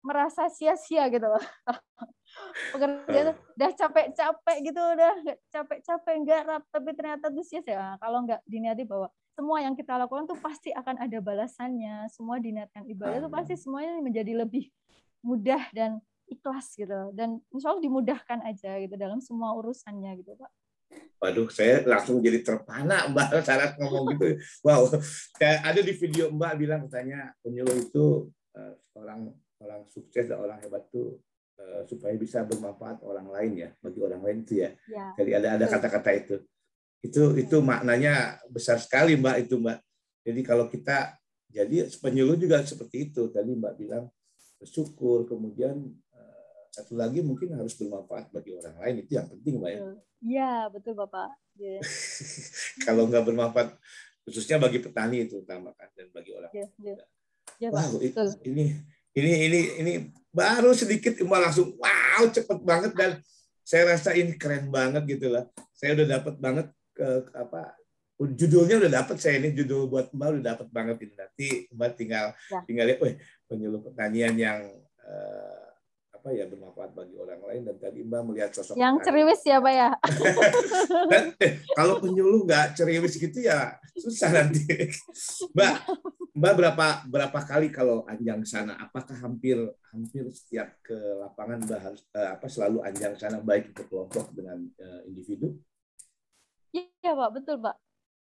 merasa 0.02 0.46
sia-sia 0.50 1.10
gitu 1.10 1.26
loh. 1.26 1.42
Pekerjaan 2.74 3.34
udah 3.34 3.70
capek-capek 3.74 4.56
gitu, 4.62 4.80
udah 4.80 5.14
capek-capek 5.50 6.14
rap 6.46 6.62
tapi 6.70 6.90
ternyata 6.94 7.30
tuh 7.30 7.44
sia-sia. 7.46 7.76
Nah, 7.76 7.96
kalau 8.02 8.26
nggak 8.26 8.42
diniati 8.46 8.82
bahwa 8.86 9.08
semua 9.38 9.62
yang 9.62 9.78
kita 9.78 9.94
lakukan 9.94 10.26
tuh 10.26 10.38
pasti 10.42 10.74
akan 10.74 10.98
ada 10.98 11.18
balasannya. 11.22 12.10
Semua 12.10 12.42
diniatkan 12.42 12.82
ibadah 12.90 13.22
tuh 13.22 13.32
pasti 13.32 13.54
semuanya 13.54 14.02
menjadi 14.02 14.42
lebih 14.42 14.70
mudah 15.22 15.70
dan 15.74 15.98
ikhlas 16.28 16.76
gitu. 16.76 17.12
Dan 17.16 17.40
insya 17.50 17.72
Allah 17.72 17.84
dimudahkan 17.84 18.38
aja 18.44 18.78
gitu 18.80 18.94
dalam 18.94 19.18
semua 19.18 19.56
urusannya 19.56 20.20
gitu 20.20 20.36
Pak. 20.36 20.50
Waduh, 21.18 21.50
saya 21.50 21.82
langsung 21.82 22.22
jadi 22.22 22.40
terpana 22.46 23.10
Mbak 23.10 23.28
syarat 23.46 23.74
ngomong 23.76 24.14
gitu. 24.14 24.38
Wow, 24.62 24.86
kayak 25.36 25.60
ada 25.66 25.80
di 25.82 25.92
video 25.92 26.30
Mbak 26.30 26.52
bilang 26.54 26.80
katanya 26.86 27.34
penyuluh 27.42 27.74
itu 27.74 28.30
uh, 28.54 28.74
orang 28.94 29.34
orang 29.58 29.82
sukses 29.90 30.30
dan 30.30 30.38
orang 30.38 30.62
hebat 30.62 30.86
tuh 30.94 31.18
uh, 31.58 31.82
supaya 31.90 32.14
bisa 32.14 32.46
bermanfaat 32.46 33.02
orang 33.02 33.26
lain 33.34 33.52
ya 33.66 33.70
bagi 33.82 33.98
orang 33.98 34.22
lain 34.22 34.38
itu 34.46 34.62
ya. 34.62 34.70
ya. 34.86 35.06
Jadi 35.18 35.30
ada 35.34 35.48
ada 35.58 35.66
kata-kata 35.66 36.10
itu. 36.14 36.36
Itu 37.02 37.34
itu 37.34 37.56
maknanya 37.58 38.38
besar 38.46 38.78
sekali 38.78 39.18
Mbak 39.18 39.36
itu 39.50 39.54
Mbak. 39.58 39.78
Jadi 40.22 40.40
kalau 40.46 40.70
kita 40.70 41.18
jadi 41.50 41.88
penyuluh 41.98 42.38
juga 42.38 42.62
seperti 42.62 43.10
itu 43.10 43.26
tadi 43.34 43.58
Mbak 43.58 43.74
bilang 43.74 44.06
bersyukur 44.58 45.26
kemudian 45.26 45.82
satu 46.78 46.94
lagi 46.94 47.18
mungkin 47.26 47.58
harus 47.58 47.74
bermanfaat 47.74 48.30
bagi 48.30 48.54
orang 48.54 48.78
lain 48.78 48.94
itu 49.02 49.18
yang 49.18 49.26
penting 49.26 49.58
mbak 49.58 49.70
ya 49.74 49.80
iya 50.22 50.52
betul 50.70 50.94
bapak 50.94 51.34
yeah. 51.58 51.82
kalau 52.86 53.10
nggak 53.10 53.26
bermanfaat 53.26 53.74
khususnya 54.22 54.62
bagi 54.62 54.78
petani 54.78 55.26
itu 55.26 55.42
utama 55.42 55.74
kan 55.74 55.90
dan 55.98 56.06
bagi 56.14 56.30
orang 56.38 56.52
yeah, 56.54 56.70
yeah. 56.78 56.98
Yeah, 57.58 57.74
wow 57.74 57.98
betul. 57.98 58.30
ini 58.46 58.78
ini 59.18 59.32
ini 59.50 59.60
ini 59.82 59.92
baru 60.30 60.70
sedikit 60.70 61.18
mbak 61.18 61.50
langsung 61.50 61.74
wow 61.74 62.22
cepet 62.30 62.58
banget 62.62 62.92
dan 62.94 63.18
saya 63.66 63.90
rasa 63.90 64.14
ini 64.14 64.38
keren 64.38 64.70
banget 64.70 65.02
gitu 65.18 65.34
lah 65.34 65.50
saya 65.74 65.98
udah 65.98 66.06
dapat 66.22 66.34
banget 66.38 66.66
ke 66.94 67.06
apa 67.34 67.74
judulnya 68.18 68.82
udah 68.82 68.90
dapat 69.02 69.16
saya 69.18 69.38
ini 69.42 69.54
judul 69.54 69.86
buat 69.86 70.10
mbak 70.10 70.28
udah 70.38 70.44
dapat 70.54 70.68
banget 70.70 70.96
ini 71.06 71.14
nanti 71.14 71.46
mbak 71.70 71.94
tinggal 71.94 72.34
ya. 72.50 72.60
tinggal 72.66 72.84
lihat, 72.86 73.00
weh 73.02 73.14
penyuluh 73.46 73.82
pertanian 73.82 74.34
yang 74.34 74.60
uh, 75.06 75.67
apa 76.28 76.36
ya 76.36 76.44
bermanfaat 76.44 76.92
bagi 76.92 77.16
orang 77.16 77.40
lain 77.40 77.62
dan 77.64 77.76
tadi 77.80 78.04
Mbak 78.04 78.20
melihat 78.28 78.50
sosok 78.52 78.76
yang 78.76 79.00
ceriwis 79.00 79.40
ya 79.48 79.64
Pak 79.64 79.72
ya. 79.72 79.88
dan 81.16 81.24
eh, 81.40 81.64
kalau 81.72 82.04
penyuluh 82.04 82.44
nggak 82.44 82.76
ceriwis 82.76 83.16
gitu 83.16 83.40
ya 83.40 83.80
susah 83.96 84.36
nanti. 84.36 84.68
Mbak 85.56 85.74
Mbak 86.36 86.52
berapa 86.52 86.86
berapa 87.08 87.40
kali 87.48 87.72
kalau 87.72 88.04
anjang 88.04 88.44
sana? 88.44 88.76
Apakah 88.76 89.16
hampir 89.24 89.56
hampir 89.88 90.28
setiap 90.36 90.68
ke 90.84 91.00
lapangan 91.16 91.64
Mbak 91.64 91.80
harus 91.80 92.04
eh, 92.12 92.28
apa 92.28 92.44
selalu 92.44 92.84
anjang 92.84 93.16
sana 93.16 93.40
baik 93.40 93.72
itu 93.72 93.88
kelompok 93.88 94.28
dengan 94.36 94.68
eh, 94.76 95.08
individu? 95.08 95.56
Iya 96.76 97.16
Pak 97.16 97.40
betul 97.40 97.56
Pak. 97.64 97.76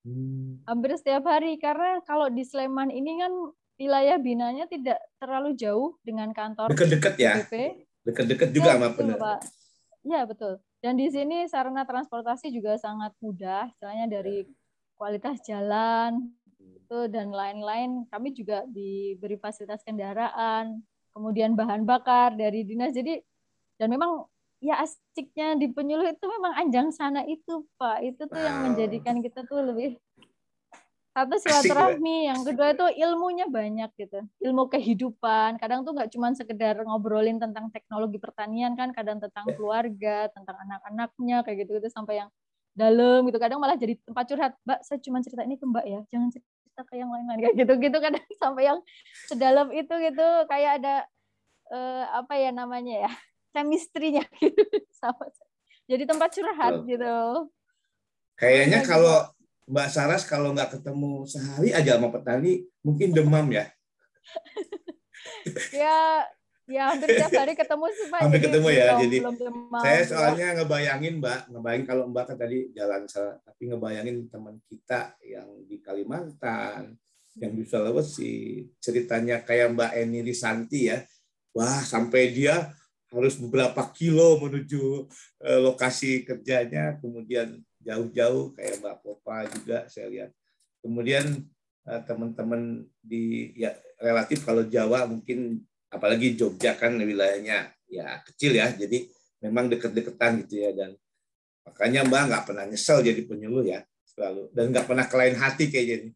Hmm. 0.02 0.66
Hampir 0.66 0.98
setiap 0.98 1.30
hari 1.30 1.62
karena 1.62 2.02
kalau 2.02 2.26
di 2.26 2.42
Sleman 2.42 2.90
ini 2.90 3.22
kan 3.22 3.30
wilayah 3.80 4.16
binanya 4.20 4.64
tidak 4.70 4.98
terlalu 5.18 5.54
jauh 5.58 5.98
dengan 6.06 6.30
kantor 6.30 6.70
dekat-dekat 6.70 7.14
ya 7.18 7.34
dekat-dekat 8.04 8.48
juga 8.52 8.68
ya, 8.68 8.74
sama 8.76 8.88
betul, 8.92 9.16
Pak. 9.16 9.40
Ya 10.04 10.20
betul. 10.28 10.60
Dan 10.84 11.00
di 11.00 11.08
sini 11.08 11.48
sarana 11.48 11.88
transportasi 11.88 12.52
juga 12.52 12.76
sangat 12.76 13.16
mudah, 13.24 13.72
istilahnya 13.72 14.20
dari 14.20 14.44
kualitas 15.00 15.40
jalan 15.40 16.28
itu 16.60 17.08
dan 17.08 17.32
lain-lain. 17.32 18.04
Kami 18.12 18.36
juga 18.36 18.68
diberi 18.68 19.40
fasilitas 19.40 19.80
kendaraan, 19.80 20.84
kemudian 21.16 21.56
bahan 21.56 21.88
bakar 21.88 22.36
dari 22.36 22.68
dinas. 22.68 22.92
Jadi 22.92 23.16
dan 23.80 23.88
memang 23.88 24.28
ya 24.60 24.84
asiknya 24.84 25.56
di 25.56 25.72
penyuluh 25.72 26.04
itu 26.12 26.24
memang 26.28 26.52
anjang 26.60 26.92
sana 26.92 27.24
itu 27.24 27.64
Pak. 27.80 28.04
Itu 28.04 28.28
tuh 28.28 28.36
yang 28.36 28.68
menjadikan 28.68 29.24
kita 29.24 29.48
tuh 29.48 29.64
lebih 29.64 29.96
satu 31.14 31.38
silaturahmi, 31.38 32.26
yang 32.26 32.42
kedua 32.42 32.74
itu 32.74 32.86
ilmunya 33.06 33.46
banyak 33.46 33.86
gitu. 33.94 34.18
Ilmu 34.42 34.66
kehidupan. 34.66 35.62
Kadang 35.62 35.86
tuh 35.86 35.94
nggak 35.94 36.10
cuma 36.10 36.34
sekedar 36.34 36.74
ngobrolin 36.82 37.38
tentang 37.38 37.70
teknologi 37.70 38.18
pertanian 38.18 38.74
kan, 38.74 38.90
kadang 38.90 39.22
tentang 39.22 39.46
ya. 39.46 39.54
keluarga, 39.54 40.26
tentang 40.34 40.58
anak-anaknya 40.66 41.46
kayak 41.46 41.56
gitu-gitu 41.62 41.86
sampai 41.94 42.26
yang 42.26 42.30
dalam 42.74 43.22
gitu. 43.30 43.38
Kadang 43.38 43.62
malah 43.62 43.78
jadi 43.78 43.94
tempat 44.02 44.24
curhat. 44.26 44.52
Mbak, 44.66 44.80
saya 44.82 44.98
cuma 44.98 45.22
cerita 45.22 45.46
ini 45.46 45.54
ke 45.54 45.62
Mbak 45.62 45.86
ya. 45.86 46.00
Jangan 46.10 46.28
cerita 46.34 46.82
ke 46.82 46.94
yang 46.98 47.10
lain-lain 47.14 47.38
kayak 47.46 47.56
gitu-gitu 47.62 47.98
kadang 48.02 48.26
sampai 48.34 48.62
yang 48.66 48.78
sedalam 49.30 49.70
itu 49.70 49.94
gitu 49.94 50.26
kayak 50.50 50.82
ada 50.82 51.06
eh, 51.70 52.04
apa 52.10 52.34
ya 52.42 52.50
namanya 52.50 53.06
ya? 53.06 53.12
chemistry-nya 53.54 54.26
gitu 54.42 54.66
sama. 55.00 55.30
Jadi 55.86 56.02
tempat 56.10 56.34
curhat 56.34 56.82
gitu. 56.90 57.14
Kayaknya 58.34 58.82
kalau 58.82 59.30
Mbak 59.64 59.88
Saras 59.88 60.28
kalau 60.28 60.52
nggak 60.52 60.76
ketemu 60.76 61.24
sehari 61.24 61.72
aja 61.72 61.96
sama 61.96 62.12
petani, 62.12 62.68
mungkin 62.84 63.16
demam 63.16 63.48
ya? 63.48 63.64
ya, 65.72 66.24
ya 66.68 66.82
hampir 66.92 67.16
tiap 67.16 67.32
hari 67.32 67.56
ketemu 67.56 67.84
sih 67.96 68.06
Pak. 68.12 68.20
Hampir 68.28 68.40
ketemu 68.44 68.68
ya, 68.72 68.86
belum, 68.92 69.02
jadi 69.08 69.16
belum 69.24 69.36
demam, 69.40 69.82
saya 69.84 70.02
soalnya 70.04 70.48
ya. 70.52 70.54
ngebayangin 70.60 71.14
Mbak, 71.20 71.40
ngebayangin 71.48 71.86
kalau 71.88 72.04
Mbak 72.12 72.24
kan 72.28 72.36
tadi 72.36 72.58
jalan 72.76 73.02
salah, 73.08 73.36
tapi 73.40 73.62
ngebayangin 73.72 74.16
teman 74.28 74.56
kita 74.68 75.16
yang 75.24 75.48
di 75.64 75.76
Kalimantan, 75.80 76.82
yang 77.40 77.52
di 77.56 77.64
Sulawesi, 77.64 78.68
ceritanya 78.76 79.40
kayak 79.40 79.72
Mbak 79.72 79.92
Eni 79.96 80.20
Risanti 80.20 80.92
ya, 80.92 81.00
wah 81.56 81.80
sampai 81.80 82.36
dia 82.36 82.68
harus 83.14 83.38
beberapa 83.38 83.80
kilo 83.94 84.42
menuju 84.42 85.08
eh, 85.40 85.60
lokasi 85.62 86.26
kerjanya, 86.26 86.98
kemudian 87.00 87.62
jauh-jauh 87.84 88.56
kayak 88.56 88.80
Mbak 88.80 88.96
Popa 89.04 89.44
juga 89.52 89.86
saya 89.92 90.08
lihat. 90.08 90.30
Kemudian 90.80 91.44
eh, 91.86 92.00
teman-teman 92.08 92.88
di 93.04 93.52
ya 93.54 93.76
relatif 94.00 94.42
kalau 94.42 94.64
Jawa 94.64 95.04
mungkin 95.06 95.62
apalagi 95.92 96.34
Jogja 96.34 96.74
kan 96.74 96.96
wilayahnya 96.98 97.70
ya 97.86 98.18
kecil 98.26 98.56
ya, 98.56 98.72
jadi 98.74 99.06
memang 99.44 99.70
deket-deketan 99.70 100.42
gitu 100.44 100.64
ya 100.64 100.72
dan 100.72 100.90
makanya 101.64 102.02
Mbak 102.08 102.22
nggak 102.28 102.44
pernah 102.48 102.64
nyesel 102.66 103.04
jadi 103.04 103.20
penyuluh 103.24 103.64
ya 103.64 103.80
selalu 104.04 104.50
dan 104.52 104.72
nggak 104.72 104.86
pernah 104.88 105.06
kelain 105.06 105.36
hati 105.36 105.68
kayak 105.68 105.86
jadi. 105.86 106.08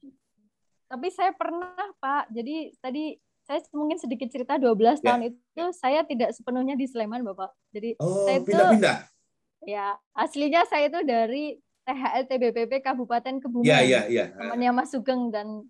Tapi 0.88 1.08
saya 1.12 1.36
pernah 1.36 1.76
Pak, 2.00 2.32
jadi 2.32 2.72
tadi 2.80 3.20
saya 3.48 3.64
mungkin 3.72 3.96
sedikit 3.96 4.28
cerita 4.28 4.60
12 4.60 4.76
ya. 4.76 4.92
tahun 5.00 5.22
itu 5.32 5.64
saya 5.72 6.04
tidak 6.04 6.36
sepenuhnya 6.36 6.76
di 6.76 6.84
Sleman 6.84 7.24
Bapak. 7.24 7.52
Jadi 7.72 7.96
oh, 7.96 8.28
saya 8.28 8.44
itu 8.44 8.52
pindah-pindah. 8.52 8.98
Ya, 9.66 9.98
aslinya 10.14 10.62
saya 10.66 10.86
itu 10.86 11.00
dari 11.02 11.58
THL 11.88 12.24
TBPP 12.28 12.84
Kabupaten 12.84 13.40
Kebumen. 13.40 13.64
Iya, 13.64 13.78
iya, 13.82 14.00
iya. 14.06 14.24
Temannya 14.36 14.70
Mas 14.76 14.92
Sugeng 14.92 15.32
dan 15.32 15.66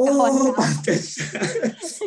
Oh, 0.00 0.56
pantes. 0.56 1.20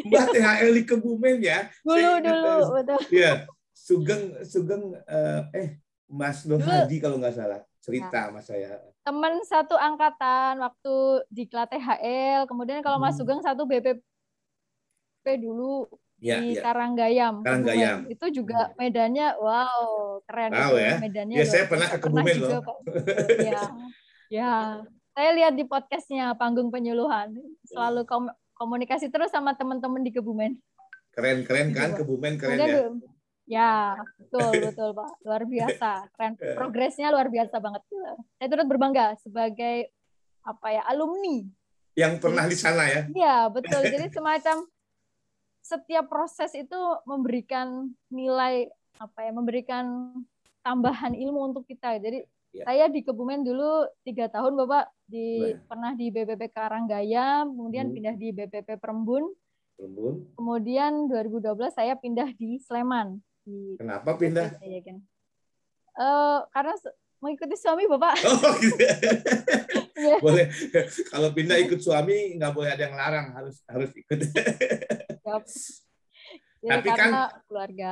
Mbak 0.10 0.28
THL 0.34 0.72
di 0.74 0.84
Kebumen 0.84 1.38
ya. 1.46 1.70
Dulu, 1.86 2.12
dulu, 2.26 2.54
betul. 2.82 3.00
Iya, 3.14 3.46
Sugeng, 3.70 4.42
Sugeng, 4.42 4.98
uh, 4.98 5.42
eh, 5.54 5.78
Mas 6.10 6.42
Nur 6.50 6.58
Hadi 6.58 6.98
kalau 6.98 7.22
nggak 7.22 7.38
salah 7.38 7.62
cerita 7.78 8.18
ya. 8.18 8.26
sama 8.34 8.42
saya. 8.42 8.82
Teman 9.06 9.46
satu 9.46 9.78
angkatan 9.78 10.58
waktu 10.64 10.96
di 11.30 11.46
THL, 11.46 12.50
kemudian 12.50 12.82
kalau 12.82 12.98
hmm. 12.98 13.06
Mas 13.06 13.20
Sugeng 13.20 13.46
satu 13.46 13.70
BPP 13.70 14.02
dulu 15.38 15.86
ya, 16.24 16.40
di 16.40 16.56
ya. 16.56 16.62
Karanggayam. 16.64 17.44
Karanggayam. 17.44 17.98
Itu 18.08 18.26
juga 18.32 18.72
hmm. 18.72 18.80
medannya 18.80 19.28
wow, 19.36 19.84
keren 20.24 20.52
wow, 20.56 20.74
ya. 20.80 20.96
medannya. 21.04 21.38
Ya, 21.38 21.46
saya 21.46 21.68
pernah 21.68 21.88
ke 21.92 21.98
Kebumen 22.00 22.36
loh. 22.40 22.64
ya. 23.44 23.62
ya. 24.32 24.54
Saya 25.14 25.30
lihat 25.36 25.54
di 25.60 25.68
podcastnya 25.68 26.34
Panggung 26.40 26.72
Penyuluhan. 26.72 27.36
Selalu 27.68 28.08
kom 28.08 28.32
komunikasi 28.56 29.12
terus 29.12 29.30
sama 29.30 29.54
teman-teman 29.60 30.02
di 30.02 30.16
Kebumen. 30.16 30.56
Keren-keren 31.14 31.76
kan 31.76 31.94
Kebumen 31.94 32.40
keren 32.40 32.58
Kemudian, 32.58 32.94
ya. 32.98 33.12
Ya, 33.44 34.00
betul 34.18 34.72
betul 34.72 34.90
Pak. 34.96 35.12
Luar 35.28 35.44
biasa. 35.44 36.08
Keren. 36.16 36.34
Progresnya 36.58 37.12
luar 37.12 37.28
biasa 37.28 37.60
banget. 37.60 37.84
Saya 38.40 38.48
turut 38.48 38.66
berbangga 38.72 39.20
sebagai 39.20 39.92
apa 40.44 40.76
ya 40.76 40.84
alumni 40.88 41.44
yang 41.94 42.18
pernah 42.18 42.46
di 42.50 42.58
sana 42.58 42.90
ya. 42.90 43.02
Iya, 43.06 43.38
betul. 43.54 43.82
Jadi 43.86 44.10
semacam 44.10 44.66
setiap 45.64 46.12
proses 46.12 46.52
itu 46.54 46.80
memberikan 47.08 47.88
nilai 48.12 48.68
apa 49.00 49.20
ya 49.24 49.32
memberikan 49.32 50.12
tambahan 50.60 51.16
ilmu 51.16 51.56
untuk 51.56 51.64
kita 51.64 51.98
jadi 52.04 52.28
ya. 52.52 52.64
saya 52.68 52.86
di 52.92 53.00
Kebumen 53.02 53.48
dulu 53.48 53.88
tiga 54.04 54.28
tahun 54.28 54.60
bapak 54.60 54.92
di 55.08 55.56
Baik. 55.56 55.66
pernah 55.72 55.92
di 55.96 56.06
BPP 56.12 56.44
Karanggaya 56.52 57.48
kemudian 57.48 57.90
hmm. 57.90 57.96
pindah 57.96 58.16
di 58.20 58.28
BPP 58.36 58.76
Perembun 58.76 59.32
Perembun 59.80 60.36
kemudian 60.36 61.08
2012 61.08 61.72
saya 61.72 61.96
pindah 61.96 62.28
di 62.36 62.60
Sleman 62.60 63.18
di 63.48 63.80
kenapa 63.80 64.20
pindah 64.20 64.60
ya, 64.60 64.82
kan? 64.84 64.98
uh, 65.96 66.40
karena 66.52 66.76
mengikuti 67.24 67.56
suami 67.56 67.88
bapak 67.88 68.20
oh, 68.28 68.56
gitu. 68.68 68.84
yeah. 69.96 70.20
boleh 70.20 70.52
kalau 71.08 71.32
pindah 71.32 71.56
ikut 71.56 71.80
suami 71.80 72.36
nggak 72.36 72.52
boleh 72.52 72.70
ada 72.76 72.84
yang 72.84 72.96
larang 73.00 73.32
harus 73.32 73.64
harus 73.64 73.92
ikut 73.96 74.28
tapi 76.64 76.90
kan 76.94 77.12
keluarga. 77.48 77.92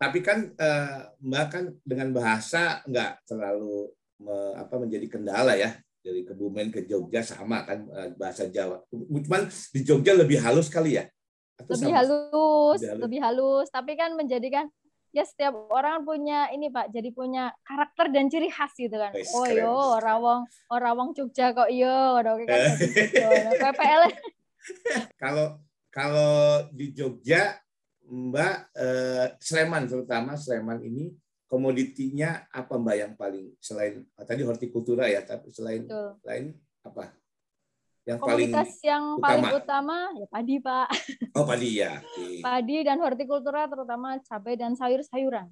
Tapi 0.00 0.18
kan 0.24 0.38
uh, 0.56 1.12
Mbak 1.20 1.46
kan 1.52 1.64
dengan 1.84 2.08
bahasa 2.16 2.80
nggak 2.88 3.28
terlalu 3.28 3.92
me, 4.24 4.56
apa 4.56 4.80
menjadi 4.80 5.06
kendala 5.12 5.52
ya 5.56 5.76
dari 6.00 6.24
Kebumen 6.24 6.72
ke 6.72 6.88
Jogja 6.88 7.20
sama 7.20 7.68
kan 7.68 7.84
uh, 7.92 8.08
bahasa 8.16 8.48
Jawa. 8.48 8.80
Cuman 8.88 9.52
di 9.52 9.80
Jogja 9.84 10.16
lebih 10.16 10.40
halus 10.40 10.72
kali 10.72 10.96
ya? 10.96 11.04
Atau 11.60 11.76
lebih 11.76 11.92
halus, 11.92 12.80
lebih 12.80 12.88
halus, 12.88 13.00
lebih 13.04 13.20
halus. 13.20 13.66
Tapi 13.68 13.92
kan 14.00 14.16
menjadikan 14.16 14.64
ya 15.12 15.26
setiap 15.26 15.52
orang 15.68 16.06
punya 16.06 16.48
ini 16.48 16.72
Pak, 16.72 16.88
jadi 16.94 17.10
punya 17.12 17.52
karakter 17.66 18.08
dan 18.08 18.32
ciri 18.32 18.48
khas 18.48 18.72
gitu 18.80 18.96
kan. 18.96 19.12
Oh 19.36 19.46
yo, 19.52 20.00
rawang, 20.00 20.48
oh 20.48 20.78
rawang 20.80 21.12
Jogja 21.12 21.52
kok 21.52 21.68
yo, 21.68 22.16
oke 22.24 22.48
kan 22.48 22.60
PPL. 23.60 24.02
Kalau 25.20 25.60
kalau 25.90 26.64
di 26.70 26.94
Jogja, 26.94 27.58
Mbak 28.06 28.56
eh, 28.74 29.26
Sleman 29.38 29.86
terutama 29.90 30.38
Sleman 30.38 30.82
ini 30.82 31.14
komoditinya 31.50 32.46
apa 32.50 32.78
Mbak 32.78 32.96
yang 32.96 33.12
paling 33.18 33.46
selain 33.58 34.06
ah, 34.14 34.22
tadi 34.22 34.46
hortikultura 34.46 35.10
ya, 35.10 35.26
tapi 35.26 35.50
selain 35.50 35.86
Betul. 35.86 36.18
lain 36.22 36.46
apa? 36.86 37.10
Yang 38.08 38.18
Komoditas 38.24 38.70
paling 38.80 38.88
yang 38.88 39.04
utama. 39.14 39.22
paling 39.22 39.46
utama 39.54 39.96
ya 40.16 40.26
padi 40.26 40.56
Pak. 40.58 40.88
Oh 41.36 41.46
padi 41.46 41.70
ya. 41.78 41.92
Okay. 42.00 42.42
Padi 42.42 42.76
dan 42.82 42.98
hortikultura 42.98 43.70
terutama 43.70 44.18
cabai 44.24 44.58
dan 44.58 44.74
sayur-sayuran. 44.74 45.46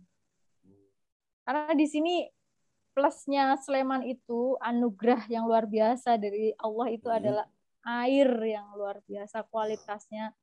Karena 1.46 1.72
di 1.76 1.86
sini 1.86 2.26
plusnya 2.98 3.54
Sleman 3.62 4.02
itu 4.02 4.58
anugerah 4.58 5.30
yang 5.30 5.46
luar 5.46 5.70
biasa 5.70 6.18
dari 6.18 6.50
Allah 6.58 6.88
itu 6.90 7.06
hmm. 7.06 7.18
adalah 7.22 7.46
air 8.04 8.28
yang 8.44 8.76
luar 8.76 9.00
biasa 9.08 9.48
kualitasnya. 9.48 10.36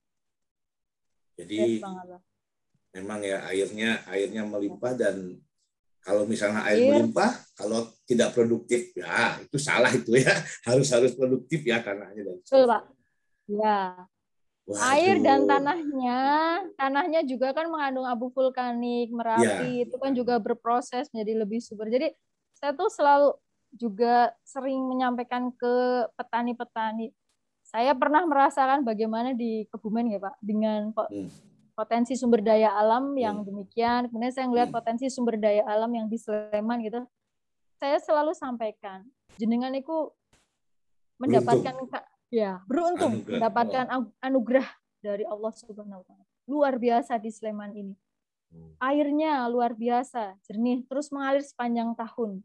Jadi 1.36 1.84
memang 2.96 3.20
ya 3.22 3.44
airnya 3.52 4.02
airnya 4.08 4.48
melimpah 4.48 4.96
dan 4.96 5.36
kalau 6.06 6.30
misalnya 6.30 6.62
air, 6.70 6.86
air 6.86 7.02
melimpah, 7.02 7.34
kalau 7.58 7.90
tidak 8.06 8.38
produktif 8.38 8.94
ya 8.94 9.42
itu 9.42 9.58
salah 9.58 9.90
itu 9.90 10.14
ya 10.14 10.32
harus 10.70 10.88
harus 10.94 11.12
produktif 11.18 11.66
ya 11.66 11.82
tanahnya 11.82 12.22
dan. 12.22 12.38
Betul 12.42 12.64
pak. 12.70 12.84
Ya. 13.50 13.82
Waduh. 14.66 14.82
Air 14.98 15.22
dan 15.22 15.46
tanahnya, 15.46 16.22
tanahnya 16.74 17.22
juga 17.22 17.54
kan 17.54 17.70
mengandung 17.70 18.10
abu 18.10 18.34
vulkanik, 18.34 19.14
merapi, 19.14 19.46
ya. 19.46 19.86
itu 19.86 19.94
kan 20.02 20.10
juga 20.18 20.42
berproses 20.42 21.06
menjadi 21.14 21.46
lebih 21.46 21.62
subur. 21.62 21.86
Jadi 21.86 22.10
saya 22.58 22.74
tuh 22.74 22.90
selalu 22.90 23.38
juga 23.78 24.34
sering 24.42 24.82
menyampaikan 24.90 25.54
ke 25.54 26.10
petani-petani 26.18 27.14
saya 27.66 27.98
pernah 27.98 28.22
merasakan 28.30 28.86
bagaimana 28.86 29.34
di 29.34 29.66
Kebumen 29.74 30.14
ya 30.14 30.22
Pak 30.22 30.38
dengan 30.38 30.94
hmm. 30.94 31.30
potensi 31.74 32.14
sumber 32.14 32.46
daya 32.46 32.70
alam 32.78 33.18
yang 33.18 33.42
hmm. 33.42 33.48
demikian. 33.50 34.02
Kemudian 34.14 34.34
saya 34.34 34.46
melihat 34.46 34.70
hmm. 34.70 34.78
potensi 34.78 35.06
sumber 35.10 35.42
daya 35.42 35.66
alam 35.66 35.90
yang 35.90 36.06
di 36.06 36.22
Sleman 36.22 36.86
gitu. 36.86 37.02
Saya 37.82 37.98
selalu 38.00 38.38
sampaikan 38.38 39.04
jenengan 39.42 39.74
itu 39.74 40.14
mendapatkan 41.18 41.74
beruntung. 41.74 42.06
ya 42.30 42.62
beruntung 42.70 43.14
anugerah. 43.20 43.34
mendapatkan 43.34 43.86
anugerah 44.22 44.68
dari 45.02 45.24
Allah 45.26 45.52
Subhanahu 45.58 46.00
wa 46.00 46.06
taala. 46.06 46.26
Luar 46.46 46.74
biasa 46.78 47.18
di 47.18 47.34
Sleman 47.34 47.74
ini. 47.74 47.96
Airnya 48.80 49.44
luar 49.52 49.76
biasa, 49.76 50.40
jernih, 50.48 50.88
terus 50.88 51.12
mengalir 51.12 51.44
sepanjang 51.44 51.92
tahun 51.92 52.40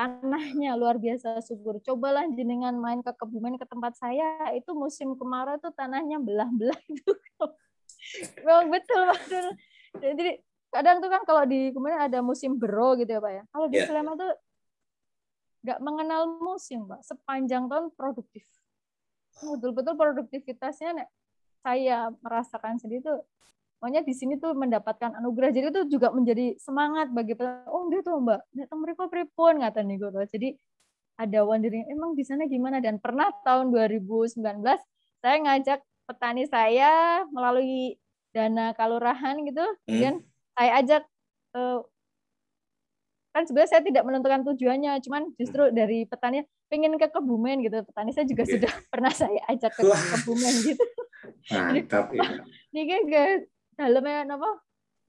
tanahnya 0.00 0.80
luar 0.80 0.96
biasa 0.96 1.44
subur. 1.44 1.76
Cobalah 1.84 2.24
jenengan 2.32 2.72
main 2.72 3.04
ke 3.04 3.12
Kebumen 3.12 3.60
ke 3.60 3.68
tempat 3.68 3.92
saya, 4.00 4.48
itu 4.56 4.72
musim 4.72 5.12
kemarau 5.12 5.60
tuh 5.60 5.68
tanahnya 5.76 6.16
belah-belah 6.16 6.80
itu. 6.88 7.12
memang 8.44 8.72
betul 8.72 9.00
Pak 9.06 9.20
Jadi 10.00 10.40
kadang 10.72 11.04
tuh 11.04 11.10
kan 11.12 11.22
kalau 11.28 11.44
di 11.44 11.68
kemudian 11.74 12.00
ada 12.00 12.24
musim 12.24 12.56
bero 12.56 12.96
gitu 12.96 13.12
ya 13.12 13.20
Pak 13.20 13.32
ya. 13.36 13.42
Kalau 13.52 13.66
di 13.68 13.76
yeah. 13.76 13.86
Sleman 13.86 14.14
tuh 14.16 14.32
nggak 15.68 15.78
mengenal 15.84 16.22
musim 16.40 16.88
Pak. 16.88 17.00
Sepanjang 17.04 17.68
tahun 17.68 17.92
produktif. 17.92 18.48
Betul-betul 19.40 19.94
produktivitasnya 20.00 20.96
nek, 20.96 21.08
saya 21.60 22.08
merasakan 22.24 22.80
sendiri 22.80 23.04
tuh 23.04 23.20
Pokoknya 23.80 24.04
di 24.04 24.12
sini 24.12 24.36
tuh 24.36 24.52
mendapatkan 24.52 25.16
anugerah. 25.16 25.56
Jadi 25.56 25.66
itu 25.72 25.80
juga 25.96 26.12
menjadi 26.12 26.52
semangat 26.60 27.08
bagi 27.16 27.32
oh 27.64 27.88
gitu 27.88 28.12
Mbak, 28.20 28.40
nek 28.52 28.68
mereka 28.76 29.08
pripun 29.08 29.64
ngata 29.64 29.80
nih 29.80 29.96
gue. 29.96 30.24
Jadi 30.28 30.48
ada 31.20 31.44
wondering 31.44 31.84
emang 31.92 32.16
di 32.16 32.24
sana 32.24 32.48
gimana 32.48 32.80
dan 32.80 32.96
pernah 32.96 33.28
tahun 33.44 33.68
2019 33.68 34.40
saya 35.20 35.36
ngajak 35.44 35.80
petani 36.08 36.48
saya 36.48 37.22
melalui 37.28 38.00
dana 38.32 38.72
kalurahan 38.72 39.36
gitu 39.44 39.60
hmm. 39.84 40.24
saya 40.56 40.70
ajak 40.80 41.02
uh, 41.52 41.84
kan 43.30 43.46
sebenarnya 43.46 43.70
saya 43.70 43.82
tidak 43.84 44.02
menentukan 44.08 44.42
tujuannya 44.48 44.96
cuman 45.04 45.22
justru 45.36 45.68
hmm. 45.68 45.76
dari 45.76 46.08
petani 46.08 46.42
pengen 46.72 46.96
ke 46.96 47.06
Kebumen 47.12 47.62
gitu 47.68 47.84
petani 47.84 48.16
saya 48.16 48.24
juga 48.24 48.48
okay. 48.48 48.52
sudah 48.56 48.72
pernah 48.92 49.12
saya 49.12 49.40
ajak 49.52 49.76
ke 49.76 49.82
Kebumen 49.84 50.54
gitu 50.72 50.84
mantap 51.52 52.10
ya. 52.16 52.42
ini 52.72 52.82
kan 52.88 53.02
dalamnya 53.80 54.28
apa? 54.36 54.50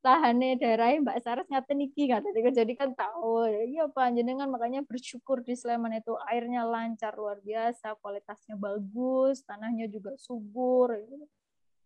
Lahane 0.01 0.57
daerah 0.57 0.97
Mbak 0.97 1.17
Saras 1.21 1.45
ngaten 1.45 1.85
iki 1.85 2.09
kata 2.09 2.33
jadi 2.33 2.73
kan 2.73 2.95
tahu. 2.97 3.45
Iya 3.69 3.85
panjenengan 3.93 4.49
makanya 4.49 4.81
bersyukur 4.81 5.45
di 5.45 5.53
Sleman 5.53 5.93
itu 5.93 6.17
airnya 6.25 6.65
lancar 6.65 7.13
luar 7.13 7.37
biasa 7.43 7.93
kualitasnya 8.01 8.57
bagus 8.57 9.45
tanahnya 9.45 9.85
juga 9.85 10.17
subur 10.17 10.97
gitu, 10.97 11.25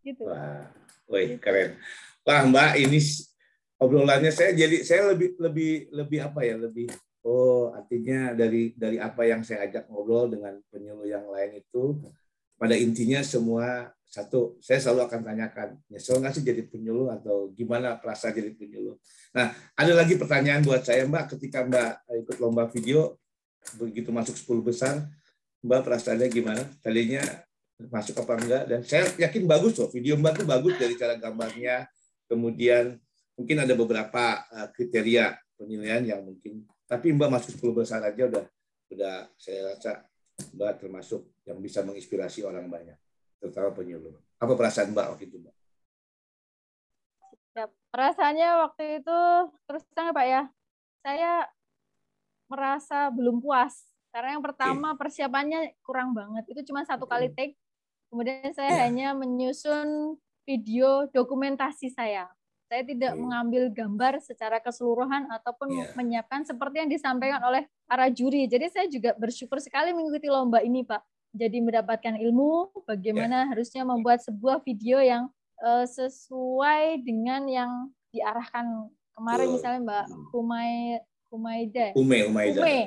gitu. 0.06 0.24
wah 0.32 0.72
wih, 1.12 1.36
keren. 1.44 1.76
Wah 2.24 2.48
Mbak 2.48 2.88
ini 2.88 3.00
obrolannya 3.84 4.32
saya 4.32 4.56
jadi 4.56 4.80
saya 4.88 5.12
lebih 5.12 5.36
lebih 5.36 5.92
lebih 5.92 6.20
apa 6.24 6.40
ya 6.48 6.56
lebih 6.56 6.88
oh 7.28 7.76
artinya 7.76 8.32
dari 8.32 8.72
dari 8.80 8.96
apa 8.96 9.28
yang 9.28 9.44
saya 9.44 9.68
ajak 9.68 9.92
ngobrol 9.92 10.32
dengan 10.32 10.56
penyuluh 10.72 11.10
yang 11.10 11.28
lain 11.28 11.60
itu 11.60 12.00
pada 12.56 12.80
intinya 12.80 13.20
semua 13.20 13.92
satu, 14.06 14.56
saya 14.64 14.80
selalu 14.80 15.12
akan 15.12 15.22
tanyakan, 15.28 15.70
nyesel 15.92 16.24
nggak 16.24 16.34
sih 16.38 16.44
jadi 16.46 16.64
penyuluh 16.64 17.12
atau 17.12 17.52
gimana 17.52 18.00
perasaan 18.00 18.32
jadi 18.32 18.54
penyuluh? 18.56 18.96
Nah, 19.36 19.52
ada 19.76 19.92
lagi 19.92 20.16
pertanyaan 20.16 20.64
buat 20.64 20.86
saya, 20.86 21.04
Mbak, 21.04 21.36
ketika 21.36 21.68
Mbak 21.68 21.92
ikut 22.24 22.38
lomba 22.40 22.70
video, 22.72 23.20
begitu 23.76 24.16
masuk 24.16 24.38
10 24.40 24.64
besar, 24.64 24.96
Mbak 25.66 25.82
perasaannya 25.84 26.28
gimana? 26.32 26.64
Tadinya 26.80 27.22
masuk 27.92 28.16
apa 28.24 28.34
enggak? 28.40 28.64
Dan 28.72 28.80
saya 28.88 29.04
yakin 29.20 29.44
bagus 29.44 29.76
loh, 29.82 29.92
video 29.92 30.16
Mbak 30.16 30.34
tuh 30.44 30.48
bagus 30.48 30.74
dari 30.80 30.96
cara 30.96 31.20
gambarnya, 31.20 31.84
kemudian 32.32 32.96
mungkin 33.36 33.58
ada 33.68 33.74
beberapa 33.76 34.48
eh, 34.48 34.68
kriteria 34.72 35.36
penilaian 35.60 36.04
yang 36.08 36.22
mungkin, 36.24 36.64
tapi 36.88 37.12
Mbak 37.12 37.30
masuk 37.30 37.52
10 37.60 37.80
besar 37.84 38.00
aja 38.00 38.32
udah, 38.32 38.46
udah 38.96 39.16
saya 39.36 39.76
rasa 39.76 40.08
Mbak 40.56 40.88
termasuk 40.88 41.36
yang 41.44 41.60
bisa 41.60 41.84
menginspirasi 41.84 42.48
orang 42.48 42.72
banyak 42.72 42.96
terutama 43.46 43.70
penyuluh. 43.78 44.18
Apa 44.42 44.58
perasaan 44.58 44.90
Mbak 44.90 45.06
waktu 45.14 45.24
itu, 45.30 45.38
Mbak? 45.38 45.56
Ya, 47.56 47.66
perasaannya 47.94 48.50
waktu 48.68 48.84
itu 49.00 49.20
terus 49.70 49.84
terang 49.94 50.12
Pak 50.12 50.26
ya, 50.26 50.42
saya 51.06 51.48
merasa 52.50 53.08
belum 53.14 53.40
puas 53.40 53.88
karena 54.12 54.36
yang 54.36 54.44
pertama 54.44 54.98
persiapannya 54.98 55.78
kurang 55.86 56.18
banget. 56.18 56.44
Itu 56.52 56.74
cuma 56.74 56.84
satu 56.84 57.08
kali 57.08 57.32
take. 57.32 57.56
Kemudian 58.12 58.52
saya 58.52 58.72
ya. 58.72 58.80
hanya 58.88 59.08
menyusun 59.16 60.20
video 60.44 61.08
dokumentasi 61.12 61.92
saya. 61.94 62.28
Saya 62.66 62.82
tidak 62.82 63.14
hmm. 63.14 63.22
mengambil 63.22 63.64
gambar 63.70 64.20
secara 64.26 64.58
keseluruhan 64.58 65.30
ataupun 65.30 65.70
yeah. 65.70 65.94
menyiapkan 65.94 66.42
seperti 66.44 66.82
yang 66.82 66.90
disampaikan 66.90 67.44
oleh 67.46 67.70
para 67.86 68.10
juri. 68.10 68.50
Jadi 68.50 68.68
saya 68.74 68.88
juga 68.90 69.14
bersyukur 69.16 69.62
sekali 69.62 69.94
mengikuti 69.94 70.28
lomba 70.28 70.64
ini, 70.66 70.82
Pak 70.82 71.15
jadi 71.36 71.60
mendapatkan 71.60 72.16
ilmu 72.16 72.72
bagaimana 72.88 73.44
yeah. 73.44 73.50
harusnya 73.52 73.84
membuat 73.84 74.24
sebuah 74.24 74.64
video 74.64 75.04
yang 75.04 75.28
uh, 75.60 75.84
sesuai 75.84 77.04
dengan 77.04 77.44
yang 77.52 77.72
diarahkan 78.16 78.88
kemarin 79.12 79.48
misalnya 79.52 79.82
Mbak 79.84 80.06
Humay 80.32 80.72
Humaida. 81.28 81.88
Ume 82.00 82.18
Humaida. 82.32 82.60
Ume. 82.64 82.80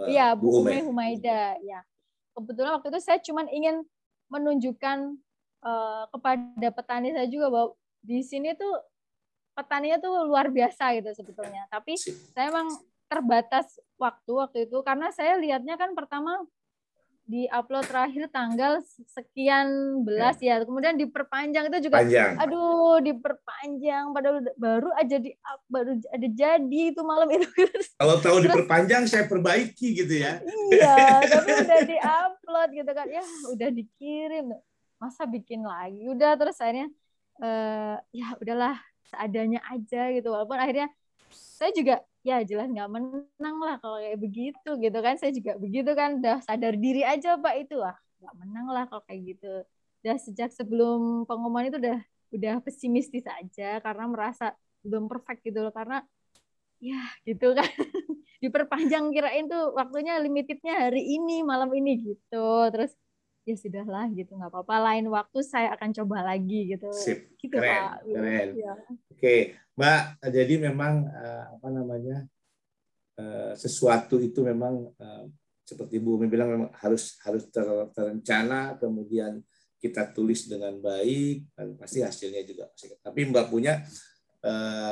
Uh, 0.00 0.08
iya, 0.08 0.32
Bu 0.32 0.64
Ume 0.64 0.80
Humaida, 0.80 1.60
ya. 1.60 1.84
Kebetulan 2.32 2.80
waktu 2.80 2.88
itu 2.88 3.00
saya 3.04 3.20
cuma 3.20 3.44
ingin 3.52 3.84
menunjukkan 4.32 5.20
uh, 5.60 6.04
kepada 6.08 6.68
petani 6.72 7.12
saya 7.12 7.28
juga 7.28 7.52
bahwa 7.52 7.68
di 8.00 8.24
sini 8.24 8.56
tuh 8.56 8.80
petaninya 9.52 10.00
tuh 10.00 10.24
luar 10.24 10.48
biasa 10.48 10.96
gitu 10.96 11.12
sebetulnya. 11.12 11.68
Tapi 11.68 12.00
saya 12.00 12.48
emang 12.48 12.72
terbatas 13.10 13.76
waktu 14.00 14.32
waktu 14.32 14.58
itu 14.70 14.78
karena 14.86 15.12
saya 15.12 15.36
lihatnya 15.36 15.74
kan 15.76 15.92
pertama 15.92 16.40
di 17.30 17.46
upload 17.46 17.86
terakhir 17.86 18.26
tanggal 18.34 18.82
sekian 19.06 20.02
belas 20.02 20.34
ya. 20.42 20.58
ya. 20.58 20.66
Kemudian 20.66 20.98
diperpanjang 20.98 21.70
itu 21.70 21.86
juga 21.86 22.02
Panjang. 22.02 22.34
aduh 22.42 22.98
diperpanjang 22.98 24.10
padahal 24.10 24.42
baru 24.58 24.90
aja 24.98 25.16
di 25.22 25.30
baru 25.70 25.94
ada 26.10 26.26
jadi 26.26 26.80
itu 26.90 27.02
malam 27.06 27.30
itu. 27.30 27.46
Kalau 28.02 28.18
tahu 28.18 28.42
terus, 28.42 28.44
diperpanjang 28.50 29.06
saya 29.06 29.30
perbaiki 29.30 30.02
gitu 30.02 30.14
ya. 30.26 30.42
Iya, 30.74 30.98
tapi 31.38 31.50
udah 31.54 31.80
di-upload 31.86 32.68
gitu 32.74 32.90
kan. 32.90 33.06
Ya, 33.06 33.24
udah 33.54 33.70
dikirim. 33.70 34.46
Masa 34.98 35.22
bikin 35.30 35.62
lagi? 35.62 36.10
Udah 36.10 36.34
terus 36.34 36.58
akhirnya 36.58 36.90
uh, 37.38 37.96
ya 38.10 38.34
udahlah 38.42 38.74
seadanya 39.06 39.62
aja 39.70 40.10
gitu. 40.10 40.34
Walaupun 40.34 40.58
akhirnya 40.58 40.90
saya 41.30 41.70
juga 41.70 42.02
ya 42.20 42.44
jelas 42.44 42.68
nggak 42.68 42.90
menang 42.92 43.56
lah 43.60 43.80
kalau 43.80 43.96
kayak 44.00 44.20
begitu 44.20 44.70
gitu 44.76 44.98
kan. 45.00 45.14
Saya 45.16 45.32
juga 45.32 45.56
begitu 45.56 45.90
kan 45.96 46.20
udah 46.20 46.44
sadar 46.44 46.74
diri 46.76 47.02
aja 47.04 47.40
pak 47.40 47.54
itu. 47.66 47.80
Ah 47.80 47.96
nggak 48.20 48.34
menang 48.36 48.66
lah 48.68 48.84
kalau 48.88 49.02
kayak 49.08 49.36
gitu. 49.36 49.52
Udah 50.04 50.16
sejak 50.20 50.50
sebelum 50.52 51.24
pengumuman 51.24 51.68
itu 51.68 51.78
udah 51.80 51.98
udah 52.30 52.54
pesimistis 52.62 53.26
aja 53.26 53.82
karena 53.82 54.04
merasa 54.06 54.54
belum 54.84 55.08
perfect 55.08 55.40
gitu 55.44 55.64
loh. 55.64 55.72
Karena 55.72 56.04
ya 56.80 57.00
gitu 57.24 57.56
kan. 57.56 57.66
Diperpanjang 58.40 59.12
kirain 59.12 59.52
tuh 59.52 59.76
waktunya 59.76 60.16
limitednya 60.16 60.88
hari 60.88 61.04
ini 61.04 61.44
malam 61.44 61.68
ini 61.76 62.16
gitu. 62.16 62.48
Terus 62.72 62.92
ya 63.48 63.56
sudahlah 63.56 64.06
gitu 64.12 64.36
nggak 64.36 64.52
apa-apa 64.52 64.76
lain 64.92 65.08
waktu 65.08 65.40
saya 65.40 65.72
akan 65.76 65.90
coba 65.96 66.24
lagi 66.24 66.76
gitu. 66.76 66.92
Sip. 66.92 67.34
gitu 67.40 67.56
keren, 67.56 67.72
pak. 67.72 67.92
keren. 68.04 68.48
Ya. 68.52 68.74
oke 69.16 69.36
mbak 69.80 70.20
jadi 70.28 70.60
memang 70.60 71.08
uh, 71.08 71.56
apa 71.56 71.68
namanya 71.72 72.28
uh, 73.16 73.56
sesuatu 73.56 74.20
itu 74.20 74.44
memang 74.44 74.92
uh, 75.00 75.24
seperti 75.64 75.96
Bu 76.04 76.20
Umi 76.20 76.28
bilang 76.28 76.52
memang 76.52 76.68
harus 76.84 77.16
harus 77.24 77.48
ter, 77.48 77.64
terencana 77.96 78.76
kemudian 78.76 79.40
kita 79.80 80.12
tulis 80.12 80.44
dengan 80.44 80.76
baik 80.76 81.56
dan 81.56 81.80
pasti 81.80 82.04
hasilnya 82.04 82.44
juga 82.44 82.68
tapi 83.00 83.24
mbak 83.24 83.48
punya 83.48 83.80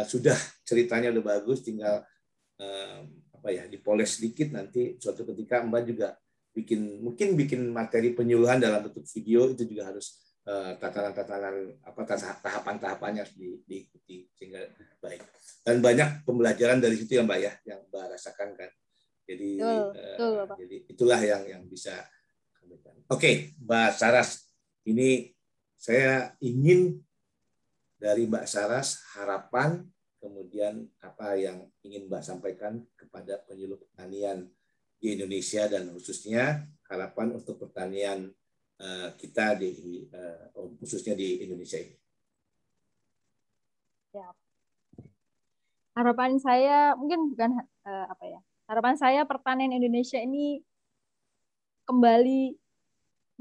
sudah 0.04 0.36
ceritanya 0.60 1.08
udah 1.08 1.24
bagus 1.24 1.64
tinggal 1.64 2.04
apa 3.32 3.48
ya 3.48 3.64
dipoles 3.64 4.20
sedikit 4.20 4.52
nanti 4.52 5.00
suatu 5.00 5.24
ketika 5.24 5.64
mbak 5.64 5.88
juga 5.88 6.16
bikin 6.52 7.00
mungkin 7.00 7.36
bikin 7.36 7.68
materi 7.68 8.12
penyuluhan 8.12 8.60
dalam 8.60 8.84
bentuk 8.88 9.04
video 9.08 9.52
itu 9.52 9.64
juga 9.68 9.92
harus 9.92 10.27
tatanan-tatanan 10.80 11.76
apa 11.84 12.00
tahapan-tahapannya 12.40 13.20
harus 13.20 13.36
di, 13.36 13.60
diikuti 13.68 14.24
sehingga 14.32 14.64
baik. 15.04 15.20
Dan 15.60 15.84
banyak 15.84 16.24
pembelajaran 16.24 16.80
dari 16.80 16.96
situ 16.96 17.20
ya 17.20 17.22
mbak 17.26 17.40
ya 17.40 17.52
yang 17.68 17.80
mbak 17.92 18.16
rasakan 18.16 18.56
kan. 18.56 18.70
Jadi 19.28 19.60
uh, 19.60 19.92
jadi 20.56 20.76
itulah 20.88 21.20
yang 21.20 21.44
yang 21.44 21.62
bisa 21.68 21.92
oke 23.12 23.20
okay, 23.20 23.52
mbak 23.60 23.92
Saras 23.96 24.48
ini 24.88 25.36
saya 25.76 26.32
ingin 26.40 26.96
dari 28.00 28.24
mbak 28.24 28.48
Saras 28.48 29.04
harapan 29.16 29.84
kemudian 30.16 30.88
apa 31.04 31.36
yang 31.36 31.68
ingin 31.84 32.08
mbak 32.08 32.24
sampaikan 32.24 32.80
kepada 32.96 33.40
penyuluh 33.44 33.76
pertanian 33.76 34.48
di 34.98 35.14
Indonesia 35.14 35.70
dan 35.70 35.92
khususnya 35.94 36.66
harapan 36.90 37.38
untuk 37.38 37.60
pertanian 37.60 38.32
kita 39.18 39.58
di 39.58 40.06
uh, 40.14 40.54
khususnya 40.78 41.18
di 41.18 41.42
Indonesia 41.42 41.82
ini. 41.82 41.96
Ya. 44.14 44.30
Harapan 45.98 46.38
saya 46.38 46.94
mungkin 46.94 47.34
bukan 47.34 47.58
uh, 47.82 48.06
apa 48.06 48.24
ya. 48.24 48.40
Harapan 48.70 48.94
saya 48.94 49.26
pertanian 49.26 49.74
Indonesia 49.74 50.22
ini 50.22 50.62
kembali 51.88 52.54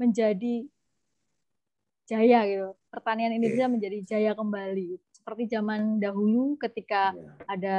menjadi 0.00 0.66
jaya 2.08 2.40
gitu. 2.48 2.74
Pertanian 2.88 3.36
Indonesia 3.36 3.68
okay. 3.68 3.74
menjadi 3.78 3.98
jaya 4.08 4.32
kembali 4.32 4.96
seperti 5.12 5.44
zaman 5.52 6.00
dahulu 6.00 6.56
ketika 6.56 7.12
yeah. 7.12 7.36
ada 7.44 7.78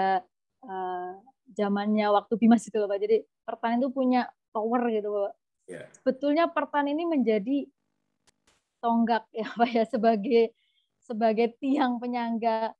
uh, 0.61 1.17
zamannya 1.57 2.07
waktu 2.13 2.37
Bimas 2.37 2.63
itu 2.69 2.77
Pak. 2.77 2.99
Jadi 3.01 3.25
pertanian 3.41 3.81
itu 3.81 3.89
punya 3.89 4.29
power 4.53 4.85
gitu 4.93 5.09
Pak. 5.09 5.33
Yeah. 5.69 5.85
Sebetulnya 6.01 6.49
pertanian 6.49 6.97
ini 6.97 7.05
menjadi 7.05 7.57
tonggak 8.81 9.29
ya 9.39 9.47
Pak 9.53 9.69
ya 9.69 9.85
sebagai 9.85 10.43
sebagai 11.05 11.53
tiang 11.61 12.01
penyangga 12.01 12.73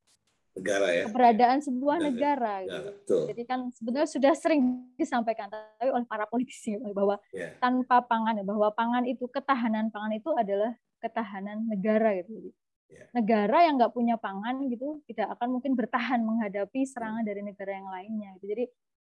negara 0.59 0.87
ya 0.91 1.03
keberadaan 1.07 1.59
sebuah 1.63 1.97
negara, 2.03 2.65
negara 2.67 2.89
gitu. 2.91 3.17
jadi 3.31 3.43
kan 3.47 3.59
sebenarnya 3.71 4.09
sudah 4.11 4.33
sering 4.35 4.61
disampaikan 4.99 5.47
tapi 5.47 5.87
oleh 5.87 6.03
para 6.09 6.27
politisi 6.27 6.75
bahwa 6.97 7.15
yeah. 7.31 7.55
tanpa 7.63 8.03
pangan 8.03 8.41
ya 8.41 8.45
bahwa 8.45 8.67
pangan 8.75 9.07
itu 9.07 9.29
ketahanan 9.31 9.87
pangan 9.93 10.13
itu 10.19 10.29
adalah 10.35 10.75
ketahanan 10.99 11.63
negara 11.69 12.17
gitu 12.19 12.51
yeah. 12.91 13.07
negara 13.15 13.65
yang 13.65 13.79
nggak 13.79 13.93
punya 13.95 14.19
pangan 14.19 14.67
gitu 14.67 14.99
tidak 15.07 15.31
akan 15.39 15.57
mungkin 15.57 15.73
bertahan 15.79 16.19
menghadapi 16.21 16.83
serangan 16.83 17.23
dari 17.23 17.39
negara 17.45 17.71
yang 17.79 17.87
lainnya 17.87 18.29
gitu. 18.41 18.45
jadi 18.51 18.65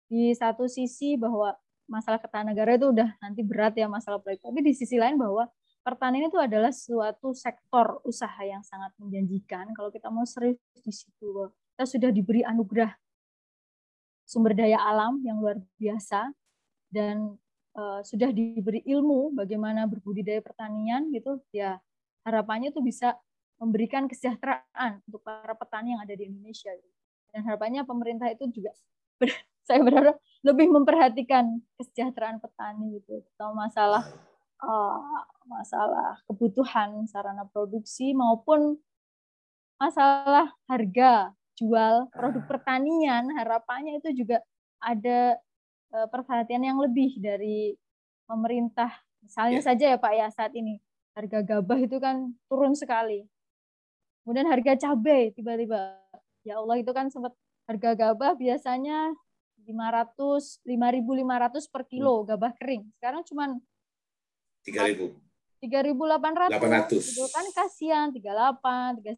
di 0.08 0.22
satu 0.32 0.68
sisi 0.68 1.16
bahwa 1.20 1.52
masalah 1.90 2.18
ketahanan 2.22 2.54
negara 2.54 2.78
itu 2.78 2.90
udah 2.90 3.08
nanti 3.20 3.40
berat 3.42 3.74
ya 3.76 3.90
masalah 3.90 4.22
politik 4.22 4.46
tapi 4.46 4.60
di 4.64 4.72
sisi 4.72 4.96
lain 4.96 5.18
bahwa 5.18 5.50
pertanian 5.82 6.30
itu 6.30 6.38
adalah 6.38 6.70
suatu 6.70 7.34
sektor 7.34 7.98
usaha 8.06 8.38
yang 8.46 8.62
sangat 8.62 8.94
menjanjikan. 9.02 9.74
Kalau 9.74 9.90
kita 9.90 10.08
mau 10.14 10.22
serius 10.22 10.62
di 10.78 10.94
situ 10.94 11.50
kita 11.74 11.84
sudah 11.84 12.10
diberi 12.14 12.46
anugerah 12.46 12.94
sumber 14.22 14.54
daya 14.54 14.78
alam 14.78 15.18
yang 15.26 15.42
luar 15.42 15.58
biasa 15.76 16.30
dan 16.88 17.36
uh, 17.74 18.00
sudah 18.06 18.30
diberi 18.30 18.80
ilmu 18.86 19.34
bagaimana 19.34 19.84
berbudidaya 19.90 20.38
pertanian 20.40 21.10
gitu 21.10 21.42
ya 21.50 21.82
harapannya 22.22 22.70
itu 22.70 22.80
bisa 22.80 23.18
memberikan 23.58 24.06
kesejahteraan 24.10 25.02
untuk 25.06 25.22
para 25.22 25.54
petani 25.54 25.94
yang 25.94 26.02
ada 26.02 26.14
di 26.18 26.26
Indonesia. 26.26 26.70
Dan 27.30 27.46
harapannya 27.46 27.86
pemerintah 27.86 28.28
itu 28.30 28.50
juga 28.50 28.74
saya 29.62 29.80
berharap 29.86 30.16
lebih 30.42 30.68
memperhatikan 30.74 31.62
kesejahteraan 31.78 32.42
petani 32.42 32.98
gitu 32.98 33.22
atau 33.38 33.54
masalah 33.54 34.02
uh, 34.62 35.22
masalah 35.46 36.18
kebutuhan 36.26 37.06
sarana 37.06 37.46
produksi 37.46 38.10
maupun 38.14 38.78
masalah 39.78 40.50
harga 40.66 41.34
jual 41.58 42.10
produk 42.10 42.42
pertanian. 42.46 43.30
Harapannya 43.38 44.02
itu 44.02 44.24
juga 44.24 44.42
ada 44.82 45.38
uh, 45.94 46.06
perhatian 46.10 46.62
yang 46.66 46.78
lebih 46.82 47.18
dari 47.22 47.78
pemerintah. 48.26 48.90
Misalnya 49.22 49.62
yeah. 49.62 49.66
saja 49.66 49.84
ya 49.94 49.98
Pak 49.98 50.12
ya 50.14 50.26
saat 50.34 50.52
ini 50.58 50.82
harga 51.14 51.44
gabah 51.44 51.78
itu 51.78 51.96
kan 52.02 52.34
turun 52.50 52.74
sekali. 52.74 53.26
Kemudian 54.22 54.46
harga 54.50 54.78
cabai 54.78 55.34
tiba-tiba. 55.34 55.98
Ya 56.42 56.58
Allah 56.58 56.82
itu 56.82 56.90
kan 56.90 57.06
sempat 57.10 57.34
harga 57.70 57.94
gabah 57.94 58.34
biasanya 58.34 59.14
500 59.64 60.62
5.500 60.66 61.72
per 61.72 61.82
kilo 61.86 62.22
hmm. 62.22 62.26
gabah 62.34 62.52
kering. 62.58 62.82
Sekarang 62.98 63.22
cuma 63.26 63.44
tiga 64.62 64.86
ribu. 64.86 65.06
tiga 65.62 65.78
ribu 65.82 66.02
delapan 66.06 66.34
ratus. 66.34 67.14
Itu 67.14 67.26
kan 67.30 67.46
kasihan 67.54 68.06
tiga 68.10 68.34
delapan 68.34 68.98
tiga 68.98 69.12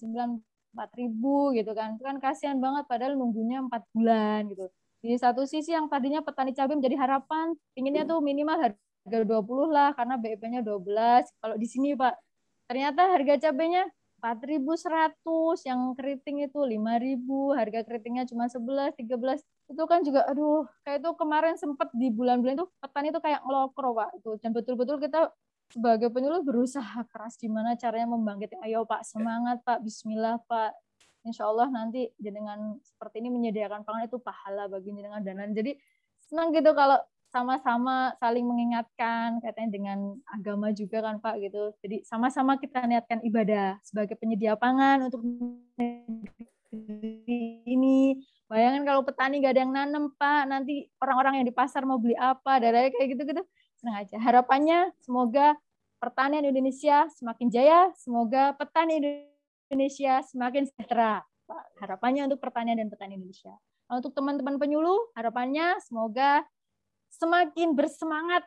sembilan 0.00 0.28
empat 0.74 0.90
ribu 0.96 1.52
gitu 1.52 1.72
kan. 1.76 1.96
Itu 1.96 2.04
kan 2.04 2.16
kasihan 2.18 2.56
banget 2.58 2.84
padahal 2.88 3.14
nunggunya 3.16 3.64
empat 3.64 3.84
bulan 3.92 4.48
gitu. 4.48 4.66
Di 5.04 5.16
satu 5.20 5.44
sisi 5.44 5.76
yang 5.76 5.92
tadinya 5.92 6.24
petani 6.24 6.56
cabai 6.56 6.80
menjadi 6.80 6.96
harapan 6.96 7.52
inginnya 7.76 8.08
tuh 8.08 8.24
minimal 8.24 8.56
harga 8.56 9.18
dua 9.28 9.44
puluh 9.44 9.68
lah 9.68 9.92
karena 9.92 10.16
BEP-nya 10.16 10.64
belas. 10.64 11.28
Kalau 11.38 11.60
di 11.60 11.68
sini 11.68 11.92
Pak 11.92 12.16
ternyata 12.64 13.12
harga 13.12 13.48
cabainya 13.48 13.84
4.100 14.24 15.68
yang 15.68 15.92
keriting 15.92 16.48
itu 16.48 16.56
5.000 16.56 17.60
harga 17.60 17.80
keritingnya 17.84 18.24
cuma 18.24 18.48
11 18.48 18.96
13 18.96 19.44
itu 19.68 19.82
kan 19.84 20.00
juga 20.00 20.24
aduh 20.24 20.64
kayak 20.80 21.04
itu 21.04 21.10
kemarin 21.20 21.60
sempat 21.60 21.92
di 21.92 22.08
bulan-bulan 22.08 22.56
itu 22.56 22.66
petani 22.80 23.12
itu 23.12 23.20
kayak 23.20 23.44
ngelokro 23.44 23.92
Pak 23.92 24.10
itu. 24.16 24.30
Dan 24.40 24.56
betul-betul 24.56 24.96
kita 24.96 25.28
sebagai 25.68 26.08
penyuluh 26.08 26.40
berusaha 26.40 27.04
keras 27.12 27.36
gimana 27.36 27.76
caranya 27.76 28.08
membangkitkan 28.16 28.64
ayo 28.64 28.88
Pak 28.88 29.04
semangat 29.04 29.60
Pak. 29.60 29.84
Bismillah 29.84 30.40
Pak. 30.48 30.72
Insya 31.28 31.44
Allah 31.44 31.68
nanti 31.68 32.08
dengan 32.16 32.80
seperti 32.80 33.20
ini 33.20 33.28
menyediakan 33.28 33.84
pangan 33.84 34.08
itu 34.08 34.16
pahala 34.20 34.72
bagi 34.72 34.92
dengan 34.92 35.20
dan 35.20 35.52
jadi 35.52 35.76
senang 36.24 36.52
gitu 36.56 36.72
kalau 36.72 36.96
sama-sama 37.34 38.14
saling 38.22 38.46
mengingatkan 38.46 39.42
katanya 39.42 39.70
dengan 39.74 39.98
agama 40.30 40.70
juga 40.70 41.02
kan 41.02 41.18
Pak 41.18 41.42
gitu. 41.42 41.74
Jadi 41.82 42.06
sama-sama 42.06 42.54
kita 42.62 42.86
niatkan 42.86 43.18
ibadah 43.26 43.82
sebagai 43.82 44.14
penyedia 44.14 44.54
pangan 44.54 45.10
untuk 45.10 45.26
ini. 47.66 48.22
Bayangin 48.46 48.86
kalau 48.86 49.02
petani 49.02 49.42
gak 49.42 49.58
ada 49.58 49.66
yang 49.66 49.74
nanam 49.74 50.14
Pak, 50.14 50.46
nanti 50.46 50.86
orang-orang 51.02 51.42
yang 51.42 51.46
di 51.50 51.54
pasar 51.56 51.82
mau 51.82 51.98
beli 51.98 52.14
apa, 52.14 52.62
dan 52.62 52.92
kayak 52.94 53.18
gitu-gitu. 53.18 53.42
Senang 53.74 54.06
aja. 54.06 54.14
Harapannya 54.20 54.94
semoga 55.02 55.58
pertanian 55.98 56.46
Indonesia 56.46 57.10
semakin 57.18 57.50
jaya, 57.50 57.90
semoga 57.98 58.54
petani 58.54 59.02
Indonesia 59.74 60.22
semakin 60.22 60.70
sejahtera. 60.70 61.26
Pak. 61.50 61.64
Harapannya 61.82 62.30
untuk 62.30 62.38
pertanian 62.38 62.78
dan 62.78 62.88
petani 62.92 63.18
Indonesia. 63.18 63.58
Untuk 63.90 64.16
teman-teman 64.16 64.56
penyuluh, 64.56 65.12
harapannya 65.12 65.76
semoga 65.84 66.40
semakin 67.18 67.68
bersemangat. 67.72 68.44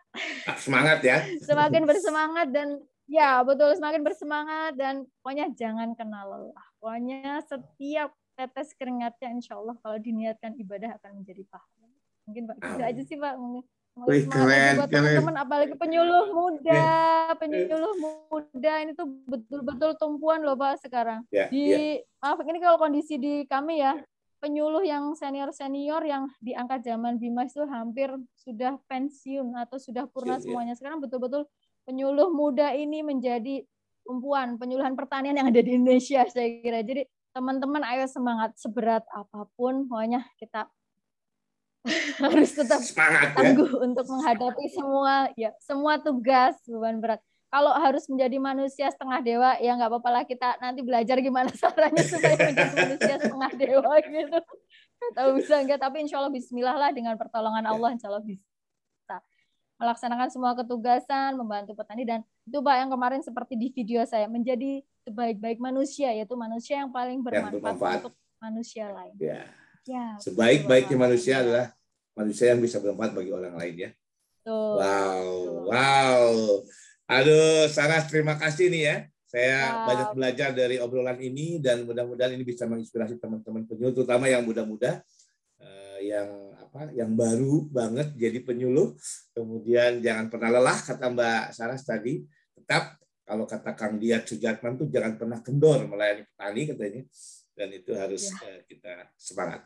Ah, 0.47 0.57
semangat 0.59 0.99
ya. 1.03 1.23
semakin 1.47 1.83
bersemangat 1.87 2.47
dan 2.51 2.67
ya 3.07 3.39
betul 3.41 3.71
semakin 3.75 4.01
bersemangat 4.03 4.73
dan 4.75 5.07
pokoknya 5.23 5.47
jangan 5.55 5.95
kenal 5.95 6.27
lelah. 6.27 6.67
Pokoknya 6.79 7.39
setiap 7.47 8.11
tetes 8.37 8.75
keringatnya 8.77 9.33
insya 9.33 9.57
Allah 9.57 9.73
kalau 9.81 9.97
diniatkan 9.97 10.53
ibadah 10.59 10.93
akan 11.01 11.23
menjadi 11.23 11.43
pahala. 11.49 11.87
Mungkin 12.29 12.43
Pak 12.45 12.55
itu 12.59 12.83
aja 12.83 13.01
sih 13.07 13.17
Pak. 13.17 13.35
Wih, 14.05 14.29
keren, 14.29 14.77
buat 14.77 14.93
teman-teman 14.93 15.41
apalagi 15.41 15.73
penyuluh 15.73 16.29
muda, 16.29 17.33
penyuluh 17.41 17.97
muda 18.29 18.73
ini 18.85 18.93
tuh 18.93 19.09
betul-betul 19.25 19.97
tumpuan 19.97 20.45
loh 20.45 20.53
Pak 20.53 20.85
sekarang. 20.85 21.25
Yeah, 21.33 21.49
di 21.49 21.65
yeah. 21.65 22.21
maaf 22.21 22.37
ini 22.45 22.61
kalau 22.61 22.77
kondisi 22.77 23.17
di 23.17 23.49
kami 23.49 23.81
ya, 23.81 23.97
penyuluh 24.37 24.85
yang 24.85 25.17
senior-senior 25.17 26.01
yang 26.05 26.29
diangkat 26.41 26.85
zaman 26.85 27.17
Bimas 27.17 27.53
itu 27.53 27.65
hampir 27.65 28.13
sudah 28.37 28.77
pensiun 28.85 29.57
atau 29.57 29.81
sudah 29.81 30.05
purna 30.05 30.37
semuanya. 30.37 30.77
Sekarang 30.77 31.01
betul-betul 31.01 31.49
penyuluh 31.87 32.29
muda 32.29 32.73
ini 32.77 33.01
menjadi 33.01 33.65
tumpuan 34.05 34.55
penyuluhan 34.55 34.95
pertanian 34.95 35.35
yang 35.35 35.49
ada 35.49 35.59
di 35.59 35.75
Indonesia 35.75 36.23
saya 36.29 36.61
kira. 36.63 36.85
Jadi 36.85 37.03
teman-teman 37.35 37.85
ayo 37.93 38.05
semangat 38.09 38.57
seberat 38.57 39.05
apa 39.13 39.45
pun 39.53 39.85
pokoknya 39.85 40.25
kita 40.41 40.65
harus 42.23 42.51
tetap 42.51 42.81
semangat, 42.81 43.31
ya. 43.31 43.35
tangguh 43.37 43.69
ya? 43.69 43.79
untuk 43.85 44.05
menghadapi 44.09 44.65
semua 44.73 45.13
ya 45.39 45.51
semua 45.61 46.01
tugas 46.01 46.57
beban 46.67 46.99
berat 46.99 47.21
kalau 47.47 47.71
harus 47.79 48.03
menjadi 48.11 48.37
manusia 48.43 48.91
setengah 48.91 49.23
dewa 49.23 49.51
ya 49.63 49.71
nggak 49.79 49.87
apa-apa 49.87 50.09
lah 50.11 50.23
kita 50.27 50.59
nanti 50.59 50.83
belajar 50.83 51.15
gimana 51.23 51.47
caranya 51.61 52.03
supaya 52.03 52.35
menjadi 52.35 52.73
manusia 52.75 53.15
setengah 53.23 53.51
dewa 53.55 53.93
gitu 54.03 54.39
tahu 55.15 55.29
bisa 55.39 55.63
enggak 55.63 55.79
tapi 55.79 56.03
insya 56.03 56.19
Allah 56.19 56.33
Bismillah 56.33 56.75
lah 56.75 56.89
dengan 56.91 57.15
pertolongan 57.15 57.63
ya. 57.63 57.71
Allah 57.71 57.89
insya 57.95 58.07
Allah 58.11 58.23
bisa 58.25 58.43
melaksanakan 59.77 60.27
semua 60.33 60.57
ketugasan 60.57 61.37
membantu 61.37 61.77
petani 61.77 62.01
dan 62.01 62.25
itu 62.49 62.57
pak 62.65 62.75
yang 62.81 62.89
kemarin 62.89 63.21
seperti 63.21 63.53
di 63.53 63.69
video 63.69 64.01
saya 64.09 64.25
menjadi 64.25 64.81
sebaik-baik 65.05 65.61
manusia 65.61 66.09
yaitu 66.11 66.33
manusia 66.33 66.81
yang 66.81 66.89
paling 66.89 67.21
bermanfaat, 67.21 67.53
yang 67.53 67.61
bermanfaat. 67.61 67.97
untuk 68.01 68.13
manusia 68.41 68.85
lain 68.89 69.13
ya, 69.21 69.45
ya 69.85 70.17
sebaik-baiknya 70.17 70.97
manusia 70.97 71.45
adalah 71.45 71.65
manusia 72.17 72.57
yang 72.57 72.59
bisa 72.59 72.81
bermanfaat 72.81 73.13
bagi 73.21 73.31
orang 73.31 73.53
lain 73.53 73.75
ya 73.77 73.89
Tuh. 74.41 74.81
wow 74.81 75.29
Tuh. 75.29 75.63
wow 75.69 76.33
Aduh, 77.07 77.71
Sarah, 77.71 78.03
terima 78.03 78.35
kasih 78.35 78.67
nih 78.67 78.83
ya. 78.83 78.97
Saya 79.27 79.59
wow. 79.63 79.87
banyak 79.87 80.09
belajar 80.15 80.49
dari 80.51 80.75
obrolan 80.79 81.15
ini 81.23 81.59
dan 81.59 81.87
mudah-mudahan 81.87 82.35
ini 82.35 82.43
bisa 82.43 82.67
menginspirasi 82.67 83.15
teman-teman 83.19 83.63
penyuluh, 83.63 83.95
terutama 83.95 84.27
yang 84.27 84.43
muda-muda, 84.43 85.03
uh, 85.59 85.99
yang 86.03 86.27
apa, 86.59 86.91
yang 86.91 87.15
baru 87.15 87.63
banget 87.71 88.11
jadi 88.11 88.43
penyuluh. 88.43 88.95
Kemudian 89.31 90.03
jangan 90.03 90.27
pernah 90.27 90.59
lelah, 90.59 90.79
kata 90.83 91.07
Mbak 91.11 91.43
Sarah 91.55 91.79
tadi. 91.79 92.27
Tetap 92.59 92.99
kalau 93.23 93.47
kata 93.47 93.71
Kang 93.71 93.95
Diat 93.99 94.27
Sujatman 94.27 94.75
tuh 94.75 94.87
jangan 94.91 95.15
pernah 95.15 95.39
kendor 95.39 95.87
melayani 95.87 96.27
petani 96.27 96.61
katanya. 96.75 97.03
Dan 97.55 97.67
itu 97.71 97.91
harus 97.95 98.31
ya. 98.31 98.51
uh, 98.51 98.59
kita 98.67 98.93
semangat. 99.15 99.63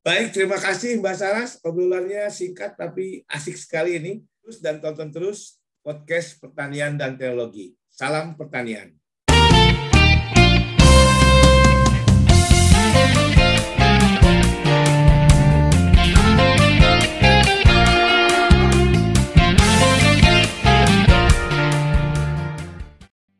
Baik, 0.00 0.32
terima 0.32 0.56
kasih 0.56 0.96
Mbak 1.00 1.16
Saras. 1.16 1.60
Obrolannya 1.60 2.28
singkat 2.32 2.76
tapi 2.76 3.24
asik 3.28 3.56
sekali 3.56 4.00
ini. 4.00 4.12
Terus 4.44 4.60
dan 4.60 4.80
tonton 4.80 5.08
terus 5.08 5.63
podcast 5.84 6.40
pertanian 6.40 6.96
dan 6.96 7.20
teknologi. 7.20 7.76
Salam 7.92 8.40
pertanian. 8.40 8.96